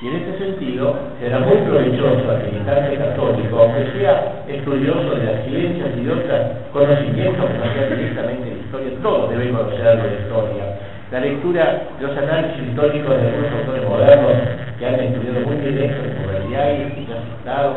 Y 0.00 0.08
en 0.08 0.16
este 0.16 0.38
sentido, 0.38 0.94
será 1.20 1.40
muy 1.40 1.56
provechoso 1.56 2.30
al 2.30 2.44
militante 2.44 2.96
católico, 2.96 3.58
aunque 3.58 3.98
sea 3.98 4.44
estudioso 4.46 5.14
de 5.14 5.24
las 5.24 5.44
ciencias 5.46 5.88
y 5.96 6.04
de 6.04 6.12
otros 6.12 6.40
conocimientos 6.72 7.46
que 7.50 7.58
no 7.58 7.96
directamente 7.96 8.44
de 8.44 8.60
historia, 8.60 8.90
todos 9.02 9.30
deben 9.30 9.54
conocer 9.54 9.86
algo 9.86 10.04
de 10.04 10.20
historia. 10.20 10.64
La 11.12 11.20
lectura 11.20 11.86
de 12.00 12.06
los 12.06 12.18
análisis 12.18 12.66
históricos 12.66 13.14
de 13.14 13.28
algunos 13.28 13.52
autores 13.60 13.88
modernos 13.88 14.32
que 14.76 14.86
han 14.86 14.94
estudiado 14.94 15.46
muy 15.46 15.56
como 15.56 16.36
el 16.36 16.48
Diario, 16.48 16.86
que 16.96 17.06
ya 17.06 17.22
citado, 17.38 17.76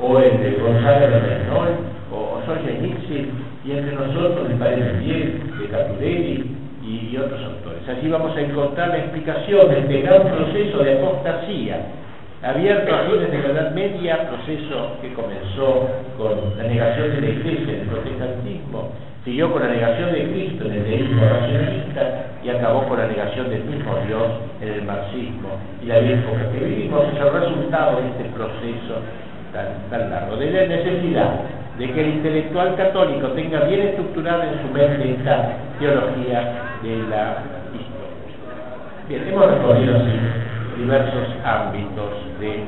o 0.00 0.18
el 0.18 0.40
de 0.40 0.52
Gonzalo 0.52 1.06
de 1.10 1.20
Reynol, 1.20 1.68
o 2.10 2.40
Solzhenitsyn, 2.46 3.32
y 3.66 3.72
entre 3.72 3.94
nosotros 3.94 4.48
el 4.48 4.56
padre 4.56 4.94
Miguel, 4.98 5.40
de 5.60 5.68
Capurelli 5.68 6.56
y, 6.82 7.16
otros 7.18 7.44
autores. 7.44 7.86
Allí 7.86 8.08
vamos 8.08 8.34
a 8.34 8.40
encontrar 8.40 8.88
la 8.88 8.98
explicación 8.98 9.68
de 9.86 10.00
gran 10.00 10.22
proceso 10.22 10.78
de 10.82 10.98
apostasía, 11.02 11.80
abierto 12.42 12.94
a 12.94 13.10
fines 13.10 13.30
de 13.30 13.38
la 13.40 13.60
Edad 13.60 13.70
Media, 13.72 14.26
proceso 14.26 14.96
que 15.02 15.12
comenzó 15.12 15.86
con 16.16 16.56
la 16.56 16.64
negación 16.64 17.14
de 17.14 17.20
la 17.20 17.28
Iglesia 17.28 17.74
el 17.74 17.88
protestantismo, 17.88 18.92
siguió 19.22 19.52
con 19.52 19.62
la 19.64 19.68
negación 19.68 20.12
de 20.14 20.24
Cristo 20.30 20.64
en 20.64 20.72
el 20.72 20.84
deísmo 20.84 21.22
racionalista 21.28 22.29
y 22.42 22.48
acabó 22.48 22.86
con 22.88 22.98
la 22.98 23.06
negación 23.06 23.50
del 23.50 23.64
mismo 23.64 23.94
Dios 24.06 24.28
en 24.60 24.68
el 24.68 24.82
marxismo. 24.82 25.58
Y 25.82 25.86
la 25.86 25.98
época 25.98 26.50
que 26.52 26.64
vivimos 26.64 27.04
es 27.12 27.20
el 27.20 27.32
resultado 27.32 28.00
de 28.00 28.08
este 28.08 28.24
proceso 28.36 29.02
tan, 29.52 30.10
largo, 30.10 30.36
de 30.36 30.50
la 30.50 30.66
necesidad 30.76 31.40
de 31.78 31.92
que 31.92 32.00
el 32.00 32.08
intelectual 32.14 32.76
católico 32.76 33.28
tenga 33.28 33.64
bien 33.64 33.80
estructurada 33.88 34.52
en 34.52 34.62
su 34.62 34.68
mente 34.72 35.12
esta 35.12 35.56
teología 35.78 36.78
de 36.82 36.96
la 37.08 37.42
historia. 37.72 39.08
Bien, 39.08 39.28
hemos 39.28 39.46
recorrido 39.46 39.96
así 39.96 40.12
diversos 40.78 41.28
ámbitos 41.44 42.10
de 42.38 42.64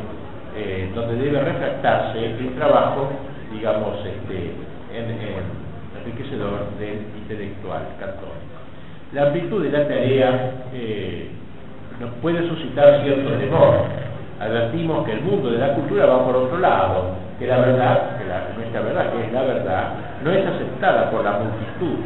eh, 0.55 0.91
donde 0.95 1.17
debe 1.17 1.41
refractarse 1.41 2.27
el 2.27 2.55
trabajo, 2.57 3.09
digamos, 3.53 3.97
este, 4.05 4.53
en, 4.93 5.17
enriquecedor 5.99 6.69
del 6.79 7.07
intelectual 7.17 7.83
católico. 7.99 8.42
La 9.13 9.25
amplitud 9.25 9.63
de 9.63 9.71
la 9.71 9.87
tarea 9.87 10.51
eh, 10.73 11.29
nos 12.01 12.11
puede 12.23 12.49
suscitar 12.49 13.03
cierto 13.03 13.31
temor. 13.33 13.85
Advertimos 14.41 15.05
que 15.05 15.13
el 15.13 15.21
mundo 15.21 15.51
de 15.51 15.59
la 15.59 15.75
cultura 15.75 16.07
va 16.07 16.25
por 16.25 16.35
otro 16.35 16.59
lado, 16.59 17.17
que 17.39 17.47
la 17.47 17.59
verdad, 17.59 18.19
que 18.19 18.25
la, 18.25 18.49
nuestra 18.57 18.81
verdad, 18.81 19.13
que 19.13 19.27
es 19.27 19.33
la 19.33 19.43
verdad, 19.43 19.85
no 20.25 20.33
es 20.33 20.47
aceptada 20.47 21.11
por 21.11 21.25
la 21.25 21.33
multitud 21.33 22.05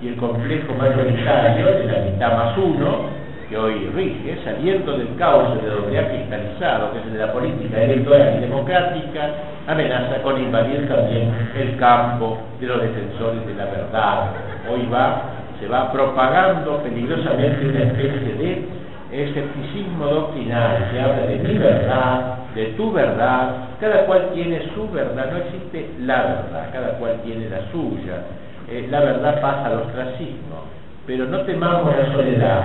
y 0.00 0.08
el 0.08 0.16
complejo 0.16 0.74
mayoritario 0.74 1.66
de 1.66 1.86
la 1.86 1.98
mitad 2.10 2.36
más 2.36 2.56
uno, 2.56 3.24
que 3.48 3.58
hoy 3.58 3.90
rige, 3.94 4.38
saliendo 4.44 4.96
del 4.96 5.16
caos 5.16 5.60
de 5.60 5.68
donde 5.68 5.98
ha 5.98 6.08
cristalizado, 6.08 6.92
que 6.92 6.98
es 7.00 7.04
el 7.06 7.12
de 7.14 7.18
la 7.18 7.32
política 7.32 7.82
electoral 7.82 8.36
y 8.38 8.40
democrática, 8.40 9.30
amenaza 9.66 10.22
con 10.22 10.40
invadir 10.40 10.88
también 10.88 11.32
el 11.58 11.76
campo 11.78 12.38
de 12.60 12.66
los 12.66 12.80
defensores 12.80 13.44
de 13.44 13.54
la 13.54 13.64
verdad. 13.64 14.30
Hoy 14.70 14.88
va, 14.92 15.33
se 15.64 15.70
va 15.70 15.90
propagando 15.90 16.82
peligrosamente 16.82 17.66
una 17.66 17.84
especie 17.84 18.34
de 18.34 18.64
escepticismo 19.10 20.06
doctrinal, 20.06 20.88
se 20.92 21.00
habla 21.00 21.26
de 21.26 21.38
mi 21.38 21.56
verdad, 21.56 22.38
de 22.54 22.66
tu 22.76 22.92
verdad, 22.92 23.68
cada 23.80 24.04
cual 24.04 24.30
tiene 24.34 24.60
su 24.74 24.90
verdad, 24.90 25.30
no 25.30 25.38
existe 25.38 25.88
la 26.00 26.22
verdad, 26.22 26.68
cada 26.70 26.88
cual 26.98 27.20
tiene 27.24 27.48
la 27.48 27.60
suya. 27.72 28.24
Eh, 28.68 28.88
la 28.90 29.00
verdad 29.00 29.40
pasa 29.40 29.66
al 29.66 29.78
ostracismo, 29.80 30.64
pero 31.06 31.24
no 31.26 31.40
temamos 31.42 31.96
la 31.96 32.12
soledad. 32.12 32.62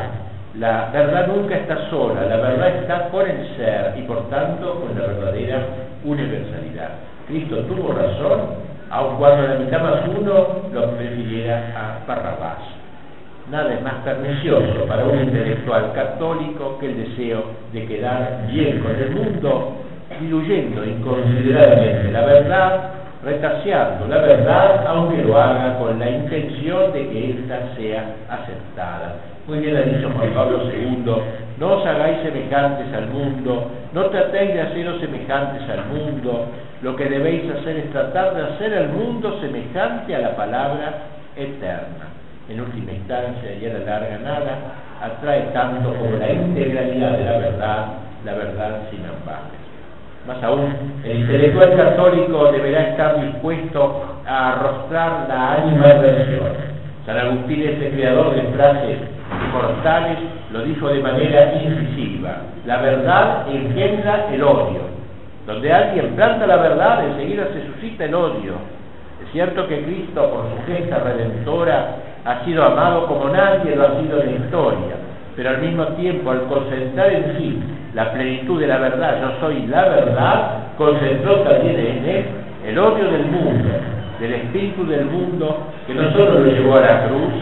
La 0.58 0.90
verdad 0.92 1.28
nunca 1.28 1.56
está 1.56 1.90
sola, 1.90 2.26
la 2.26 2.38
verdad 2.38 2.68
está 2.70 3.10
con 3.10 3.30
el 3.30 3.56
ser 3.56 3.94
y 3.98 4.02
por 4.02 4.30
tanto 4.30 4.82
con 4.82 5.00
la 5.00 5.08
verdadera 5.08 5.60
universalidad. 6.04 6.90
Cristo 7.28 7.58
tuvo 7.60 7.94
razón, 7.94 8.42
aun 8.90 9.16
cuando 9.18 9.48
la 9.48 9.60
mitad 9.60 9.82
más 9.82 10.02
uno 10.08 10.48
lo 10.74 10.92
prefiriera 10.98 11.72
a 11.76 12.08
Barrabás. 12.08 12.80
Nada 13.52 13.74
es 13.74 13.82
más 13.82 13.96
pernicioso 14.04 14.86
para 14.88 15.06
un 15.06 15.22
intelectual 15.22 15.92
católico 15.94 16.78
que 16.80 16.86
el 16.86 16.98
deseo 16.98 17.46
de 17.74 17.86
quedar 17.86 18.46
bien 18.52 18.80
con 18.80 18.96
el 18.96 19.10
mundo, 19.10 19.78
diluyendo 20.20 20.86
inconsideradamente 20.86 22.12
la 22.12 22.26
verdad 22.26 23.00
retaseando 23.24 24.08
la 24.08 24.20
verdad, 24.20 24.86
aunque 24.88 25.24
lo 25.24 25.38
haga 25.38 25.78
con 25.78 26.00
la 26.00 26.10
intención 26.10 26.94
de 26.94 27.10
que 27.10 27.32
ésta 27.32 27.76
sea 27.76 28.16
aceptada. 28.30 29.16
Muy 29.48 29.60
bien 29.60 29.76
ha 29.76 29.82
dicho 29.82 30.10
Juan 30.16 30.30
Pablo 30.34 30.62
II, 30.72 31.12
no 31.58 31.74
os 31.74 31.86
hagáis 31.86 32.20
semejantes 32.22 32.94
al 32.94 33.08
mundo, 33.08 33.72
no 33.94 34.06
tratéis 34.06 34.54
de 34.54 34.62
haceros 34.62 35.02
semejantes 35.02 35.68
al 35.70 35.86
mundo, 35.88 36.46
lo 36.82 36.96
que 36.96 37.06
debéis 37.06 37.50
hacer 37.52 37.78
es 37.78 37.92
tratar 37.92 38.36
de 38.36 38.44
hacer 38.44 38.74
al 38.76 38.90
mundo 38.90 39.40
semejante 39.42 40.16
a 40.16 40.20
la 40.20 40.36
palabra 40.36 40.94
eterna. 41.36 42.09
En 42.50 42.60
última 42.60 42.92
instancia, 42.92 43.54
y 43.54 43.66
la 43.68 43.80
larga 43.86 44.18
nada, 44.24 44.58
atrae 45.02 45.42
tanto 45.54 45.94
como 45.94 46.18
la 46.18 46.32
integralidad 46.32 47.12
de 47.12 47.26
la 47.26 47.38
verdad, 47.38 47.86
la 48.26 48.34
verdad 48.34 48.82
sin 48.90 49.06
ambajes. 49.06 49.60
Más 50.28 50.44
aún, 50.44 50.74
el 51.04 51.20
intelectual 51.20 51.76
católico 51.78 52.52
deberá 52.52 52.90
estar 52.90 53.22
dispuesto 53.22 54.04
a 54.26 54.54
arrostrar 54.54 55.28
la 55.30 55.54
animadversión. 55.54 56.50
San 57.06 57.18
Agustín, 57.20 57.62
ese 57.62 57.92
creador 57.92 58.36
de 58.36 58.42
frases 58.54 58.98
mortales, 59.54 60.18
lo 60.52 60.64
dijo 60.64 60.90
de 60.90 61.02
manera 61.02 61.54
incisiva. 61.54 62.38
La 62.66 62.78
verdad 62.82 63.46
engendra 63.48 64.26
el 64.34 64.44
odio. 64.44 64.82
Donde 65.46 65.72
alguien 65.72 66.16
planta 66.16 66.48
la 66.48 66.58
verdad, 66.58 67.06
enseguida 67.10 67.46
se 67.54 67.66
suscita 67.68 68.06
el 68.06 68.16
odio. 68.16 68.79
Es 69.30 69.34
cierto 69.34 69.68
que 69.68 69.84
Cristo, 69.84 70.28
por 70.32 70.46
su 70.50 70.74
gesta 70.74 71.02
redentora, 71.02 71.98
ha 72.26 72.44
sido 72.46 72.64
amado 72.64 73.06
como 73.06 73.30
nadie 73.30 73.76
lo 73.76 73.84
ha 73.84 74.02
sido 74.02 74.24
en 74.24 74.26
la 74.26 74.38
historia, 74.44 74.96
pero 75.36 75.50
al 75.52 75.62
mismo 75.62 75.86
tiempo, 75.90 76.32
al 76.32 76.48
concentrar 76.48 77.14
en 77.14 77.38
sí 77.38 77.60
la 77.94 78.12
plenitud 78.12 78.60
de 78.60 78.66
la 78.66 78.80
verdad, 78.80 79.22
yo 79.22 79.40
soy 79.40 79.68
la 79.68 79.88
verdad, 79.88 80.52
concentró 80.80 81.42
también 81.42 81.80
en 81.80 82.06
él 82.10 82.26
el 82.70 82.80
odio 82.80 83.04
del 83.12 83.26
mundo, 83.26 83.70
del 84.20 84.34
espíritu 84.34 84.88
del 84.88 85.06
mundo, 85.06 85.58
que 85.86 85.94
no 85.94 86.12
solo 86.12 86.40
lo 86.40 86.46
llevó 86.46 86.78
a 86.78 86.82
la 86.82 87.08
cruz, 87.08 87.34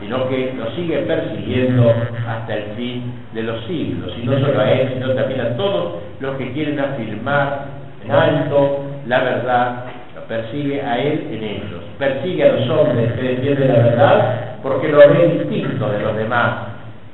sino 0.00 0.28
que 0.28 0.54
lo 0.56 0.70
sigue 0.76 0.98
persiguiendo 0.98 1.92
hasta 2.28 2.54
el 2.54 2.64
fin 2.76 3.12
de 3.32 3.42
los 3.42 3.64
siglos, 3.64 4.12
y 4.16 4.24
no 4.24 4.38
solo 4.38 4.60
a 4.60 4.70
él, 4.70 4.90
sino 4.94 5.12
también 5.14 5.40
a 5.40 5.56
todos 5.56 5.94
los 6.20 6.36
que 6.36 6.52
quieren 6.52 6.78
afirmar 6.78 7.66
en 8.04 8.12
alto 8.12 8.84
la 9.06 9.20
verdad, 9.24 9.84
persigue 10.32 10.80
a 10.80 10.98
él 10.98 11.28
en 11.30 11.44
ellos, 11.44 11.82
persigue 11.98 12.42
a 12.48 12.52
los 12.52 12.70
hombres 12.70 13.12
que 13.12 13.22
defienden 13.22 13.68
la 13.68 13.82
verdad 13.82 14.40
porque 14.62 14.88
lo 14.88 14.96
ve 14.96 15.44
distinto 15.44 15.90
de 15.90 16.00
los 16.00 16.16
demás, 16.16 16.68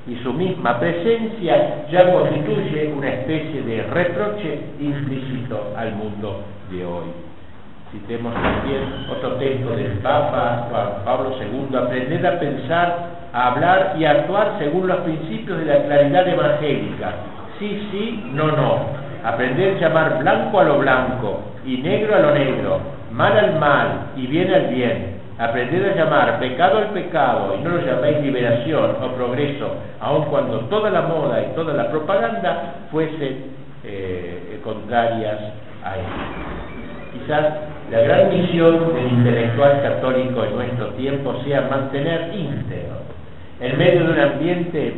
y 0.06 0.14
su 0.22 0.32
misma 0.32 0.78
presencia 0.78 1.86
ya 1.90 2.12
constituye 2.12 2.92
una 2.96 3.08
especie 3.08 3.62
de 3.62 3.82
reproche 3.82 4.60
implícito 4.78 5.72
al 5.76 5.96
mundo 5.96 6.44
de 6.70 6.84
hoy. 6.86 7.06
Citemos 7.90 8.32
también 8.34 8.84
otro 9.10 9.32
texto 9.32 9.70
del 9.70 9.98
Papa 9.98 10.68
Juan 10.70 11.04
Pablo 11.04 11.34
II, 11.40 11.76
aprender 11.76 12.24
a 12.24 12.38
pensar, 12.38 12.98
a 13.32 13.48
hablar 13.48 13.96
y 13.98 14.04
a 14.04 14.12
actuar 14.12 14.54
según 14.60 14.86
los 14.86 14.98
principios 14.98 15.58
de 15.58 15.64
la 15.64 15.82
claridad 15.82 16.28
evangélica. 16.28 17.14
Sí, 17.58 17.88
sí, 17.90 18.30
no, 18.32 18.46
no. 18.46 18.78
Aprender 19.24 19.74
a 19.76 19.80
llamar 19.80 20.18
blanco 20.20 20.60
a 20.60 20.64
lo 20.64 20.78
blanco 20.78 21.40
y 21.66 21.78
negro 21.78 22.14
a 22.14 22.20
lo 22.20 22.34
negro, 22.34 22.97
mal 23.12 23.36
al 23.36 23.58
mal 23.58 24.12
y 24.16 24.26
bien 24.26 24.52
al 24.52 24.66
bien 24.68 25.18
Aprended 25.38 25.92
a 25.92 25.94
llamar 25.94 26.40
pecado 26.40 26.78
al 26.78 26.88
pecado 26.88 27.54
y 27.56 27.62
no 27.62 27.70
lo 27.70 27.86
llaméis 27.86 28.18
liberación 28.22 28.96
o 29.00 29.12
progreso, 29.14 29.70
aun 30.00 30.24
cuando 30.24 30.58
toda 30.62 30.90
la 30.90 31.02
moda 31.02 31.40
y 31.40 31.54
toda 31.54 31.74
la 31.74 31.88
propaganda 31.92 32.74
fuesen 32.90 33.44
eh, 33.84 34.60
contrarias 34.64 35.38
a 35.84 35.96
él. 35.96 36.04
Quizás 37.12 37.54
la 37.88 38.00
gran 38.00 38.30
misión 38.30 38.92
del 38.92 39.12
intelectual 39.12 39.80
católico 39.80 40.42
en 40.42 40.56
nuestro 40.56 40.88
tiempo 40.94 41.40
sea 41.44 41.68
mantener 41.70 42.34
íntegro, 42.34 42.96
en 43.60 43.78
medio 43.78 44.04
de 44.06 44.10
un 44.10 44.18
ambiente 44.18 44.94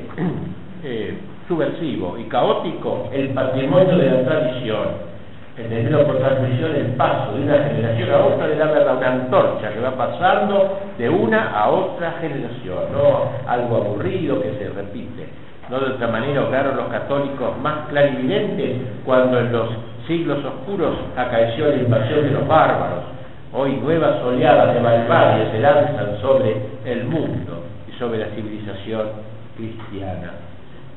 eh, 0.84 1.18
subversivo 1.48 2.16
y 2.18 2.24
caótico, 2.24 3.10
el 3.12 3.28
patrimonio 3.34 3.94
de 3.94 4.10
la 4.10 4.22
tradición 4.24 5.09
entendido 5.56 6.06
por 6.06 6.18
transmisión 6.18 6.74
el 6.74 6.86
paso 6.96 7.32
de 7.32 7.42
una 7.42 7.58
generación 7.64 8.10
a 8.10 8.24
otra 8.24 8.46
de 8.46 8.56
la 8.56 8.66
verdad, 8.66 8.96
una 8.96 9.12
antorcha 9.12 9.72
que 9.72 9.80
va 9.80 9.96
pasando 9.96 10.78
de 10.96 11.08
una 11.08 11.50
a 11.50 11.70
otra 11.70 12.12
generación, 12.20 12.92
no 12.92 13.32
algo 13.46 13.76
aburrido 13.76 14.40
que 14.40 14.52
se 14.58 14.68
repite. 14.70 15.28
No 15.68 15.78
de 15.78 15.92
otra 15.92 16.08
manera 16.08 16.48
claro 16.48 16.74
los 16.74 16.88
católicos 16.88 17.56
más 17.62 17.86
clarividentes 17.88 18.76
cuando 19.04 19.38
en 19.38 19.52
los 19.52 19.68
siglos 20.08 20.44
oscuros 20.44 20.96
acaeció 21.16 21.68
la 21.68 21.76
invasión 21.76 22.24
de 22.24 22.30
los 22.30 22.48
bárbaros. 22.48 23.04
Hoy 23.52 23.76
nuevas 23.76 24.20
oleadas 24.22 24.74
de 24.74 24.80
barbarie 24.80 25.50
se 25.52 25.60
lanzan 25.60 26.20
sobre 26.20 26.56
el 26.84 27.04
mundo 27.04 27.62
y 27.88 27.96
sobre 27.98 28.18
la 28.18 28.26
civilización 28.34 29.08
cristiana. 29.56 30.49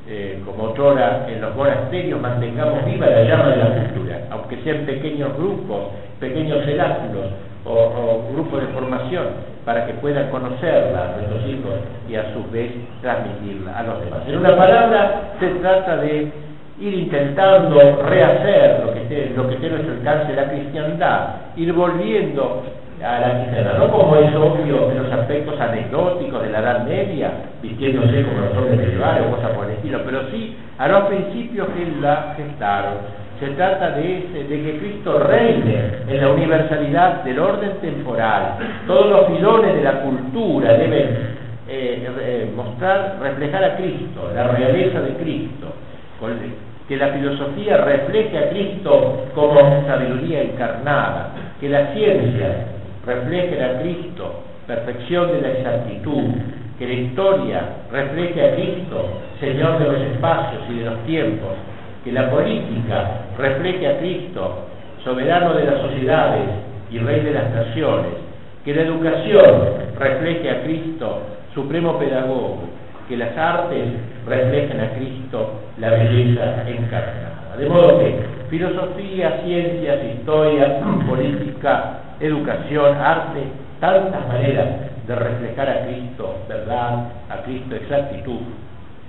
Eh, 0.06 0.42
como 0.44 0.64
otrora 0.64 1.24
en 1.28 1.40
los 1.40 1.56
monasterios, 1.56 2.20
mantengamos 2.20 2.84
viva 2.84 3.06
la 3.06 3.24
llama 3.24 3.48
de 3.48 3.56
la 3.56 3.70
cultura, 3.70 4.20
aunque 4.30 4.58
sean 4.62 4.84
pequeños 4.84 5.34
grupos, 5.34 5.92
pequeños 6.20 6.62
celáculos 6.66 7.24
o, 7.64 8.28
grupos 8.34 8.60
de 8.60 8.66
formación, 8.74 9.24
para 9.64 9.86
que 9.86 9.94
puedan 9.94 10.28
conocerla 10.28 11.04
a 11.04 11.16
nuestros 11.16 11.46
hijos 11.48 11.72
y 12.06 12.16
a 12.16 12.34
su 12.34 12.44
vez 12.50 12.72
transmitirla 13.00 13.78
a 13.78 13.82
los 13.82 14.04
demás. 14.04 14.20
En 14.28 14.36
una 14.36 14.54
palabra, 14.54 15.22
se 15.40 15.48
trata 15.48 15.96
de 15.96 16.30
ir 16.80 16.94
intentando 16.94 18.02
rehacer 18.02 18.84
lo 18.84 18.92
que 18.92 19.02
esté, 19.04 19.32
lo 19.34 19.48
que 19.48 19.54
esté 19.54 19.70
nuestro 19.70 19.94
alcance 19.94 20.34
la 20.34 20.50
cristiandad, 20.50 21.28
ir 21.56 21.72
volviendo 21.72 22.62
a 23.04 23.20
la 23.20 23.40
cristiana, 23.40 23.74
no 23.78 23.90
como 23.90 24.16
es 24.16 24.34
obvio 24.34 24.90
en 24.90 25.02
los 25.02 25.12
aspectos 25.12 25.60
anecdóticos 25.60 26.42
de 26.42 26.50
la 26.50 26.60
Edad 26.60 26.86
Media, 26.86 27.32
vistiéndose 27.62 28.24
como 28.24 28.40
los 28.40 28.56
hombres 28.56 28.78
medievales 28.78 29.24
o 29.26 29.36
cosas 29.36 29.50
por 29.50 29.66
el 29.66 29.72
estilo, 29.72 30.00
pero 30.04 30.22
sí 30.30 30.56
a 30.78 30.88
los 30.88 31.04
principios 31.04 31.68
que 31.68 32.00
la 32.00 32.34
gestaron. 32.36 32.94
Se 33.40 33.48
trata 33.48 33.90
de, 33.90 34.18
ese, 34.18 34.44
de 34.44 34.62
que 34.62 34.78
Cristo 34.78 35.18
reine 35.18 35.90
en 36.08 36.20
la 36.20 36.28
universalidad 36.30 37.24
del 37.24 37.38
orden 37.38 37.72
temporal. 37.80 38.56
Todos 38.86 39.10
los 39.10 39.26
filones 39.26 39.74
de 39.74 39.82
la 39.82 40.00
cultura 40.00 40.72
deben 40.74 41.34
eh, 41.68 42.08
eh, 42.20 42.52
mostrar, 42.54 43.18
reflejar 43.20 43.64
a 43.64 43.76
Cristo, 43.76 44.30
la 44.34 44.44
realeza 44.48 45.00
de 45.00 45.14
Cristo, 45.14 45.66
que 46.88 46.96
la 46.96 47.08
filosofía 47.08 47.78
refleje 47.78 48.38
a 48.38 48.50
Cristo 48.50 49.26
como 49.34 49.84
sabiduría 49.86 50.42
encarnada, 50.42 51.30
que 51.60 51.68
la 51.68 51.92
ciencia 51.92 52.66
refleje 53.06 53.62
a 53.62 53.80
Cristo, 53.80 54.42
perfección 54.66 55.32
de 55.32 55.40
la 55.40 55.48
exactitud, 55.50 56.24
que 56.78 56.86
la 56.86 56.94
historia 56.94 57.60
refleje 57.90 58.42
a 58.42 58.54
Cristo, 58.54 59.20
Señor 59.40 59.78
de 59.78 59.84
los 59.84 60.00
espacios 60.12 60.62
y 60.70 60.78
de 60.78 60.84
los 60.84 60.98
tiempos, 61.04 61.52
que 62.02 62.12
la 62.12 62.30
política 62.30 63.20
refleje 63.38 63.88
a 63.88 63.98
Cristo, 63.98 64.66
soberano 65.04 65.54
de 65.54 65.64
las 65.64 65.80
sociedades 65.80 66.48
y 66.90 66.98
rey 66.98 67.20
de 67.20 67.32
las 67.32 67.50
naciones, 67.50 68.12
que 68.64 68.74
la 68.74 68.82
educación 68.82 69.44
refleje 69.98 70.50
a 70.50 70.62
Cristo, 70.62 71.22
supremo 71.54 71.98
pedagogo, 71.98 72.64
que 73.08 73.16
las 73.16 73.36
artes 73.36 73.84
reflejen 74.26 74.80
a 74.80 74.90
Cristo, 74.94 75.60
la 75.78 75.90
belleza 75.90 76.64
encarnada. 76.66 77.54
De 77.58 77.68
modo 77.68 77.98
que 77.98 78.16
filosofía, 78.50 79.42
ciencias, 79.44 79.98
historia, 80.16 80.80
política, 81.06 82.00
educación, 82.20 82.96
arte, 82.96 83.42
tantas 83.80 84.28
maneras 84.28 84.68
de 85.06 85.14
reflejar 85.14 85.68
a 85.68 85.86
Cristo, 85.86 86.36
verdad, 86.48 87.08
a 87.28 87.42
Cristo 87.42 87.76
exactitud, 87.76 88.40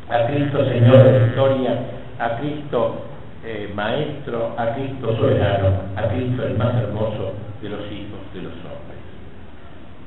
a 0.09 0.25
Cristo 0.27 0.65
Señor 0.65 1.03
de 1.03 1.19
la 1.19 1.27
historia, 1.27 1.79
a 2.19 2.37
Cristo 2.37 3.01
eh, 3.45 3.71
Maestro, 3.73 4.53
a 4.57 4.73
Cristo 4.73 5.15
soberano, 5.17 5.67
a 5.95 6.07
Cristo 6.09 6.43
el 6.43 6.57
más 6.57 6.75
hermoso 6.75 7.33
de 7.61 7.69
los 7.69 7.81
hijos 7.91 8.19
de 8.33 8.41
los 8.41 8.53
hombres. 8.53 8.99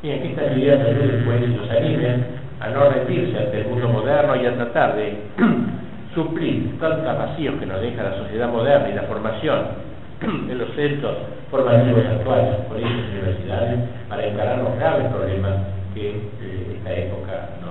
Y 0.02 0.11
aquí 0.11 0.28
estas 0.28 0.56
ideas 0.56 0.78
de 0.78 1.22
pues 1.24 1.48
los 1.48 1.70
animen 1.70 2.26
a 2.61 2.68
no 2.70 2.88
rendirse 2.90 3.38
ante 3.38 3.61
el 3.61 3.68
mundo 3.68 3.88
moderno 3.88 4.37
y 4.37 4.46
a 4.46 4.54
tratar 4.54 4.96
de 4.96 5.18
suplir 6.14 6.78
tantos 6.80 7.18
vacíos 7.18 7.54
que 7.58 7.66
nos 7.66 7.80
deja 7.80 8.02
la 8.02 8.16
sociedad 8.18 8.48
moderna 8.48 8.88
y 8.90 8.94
la 8.94 9.02
formación 9.02 9.88
en 10.22 10.59
los 10.59 10.70
centros 10.74 11.16
formativos 11.50 12.04
actuales, 12.04 12.57
colegios 12.68 12.92
y 12.92 13.18
universidades, 13.18 13.81
para 14.09 14.26
encarar 14.26 14.59
los 14.59 14.74
graves 14.76 15.07
problemas 15.12 15.54
que 15.94 16.11
eh, 16.11 16.76
esta 16.76 16.94
época 16.94 17.48
nos. 17.61 17.67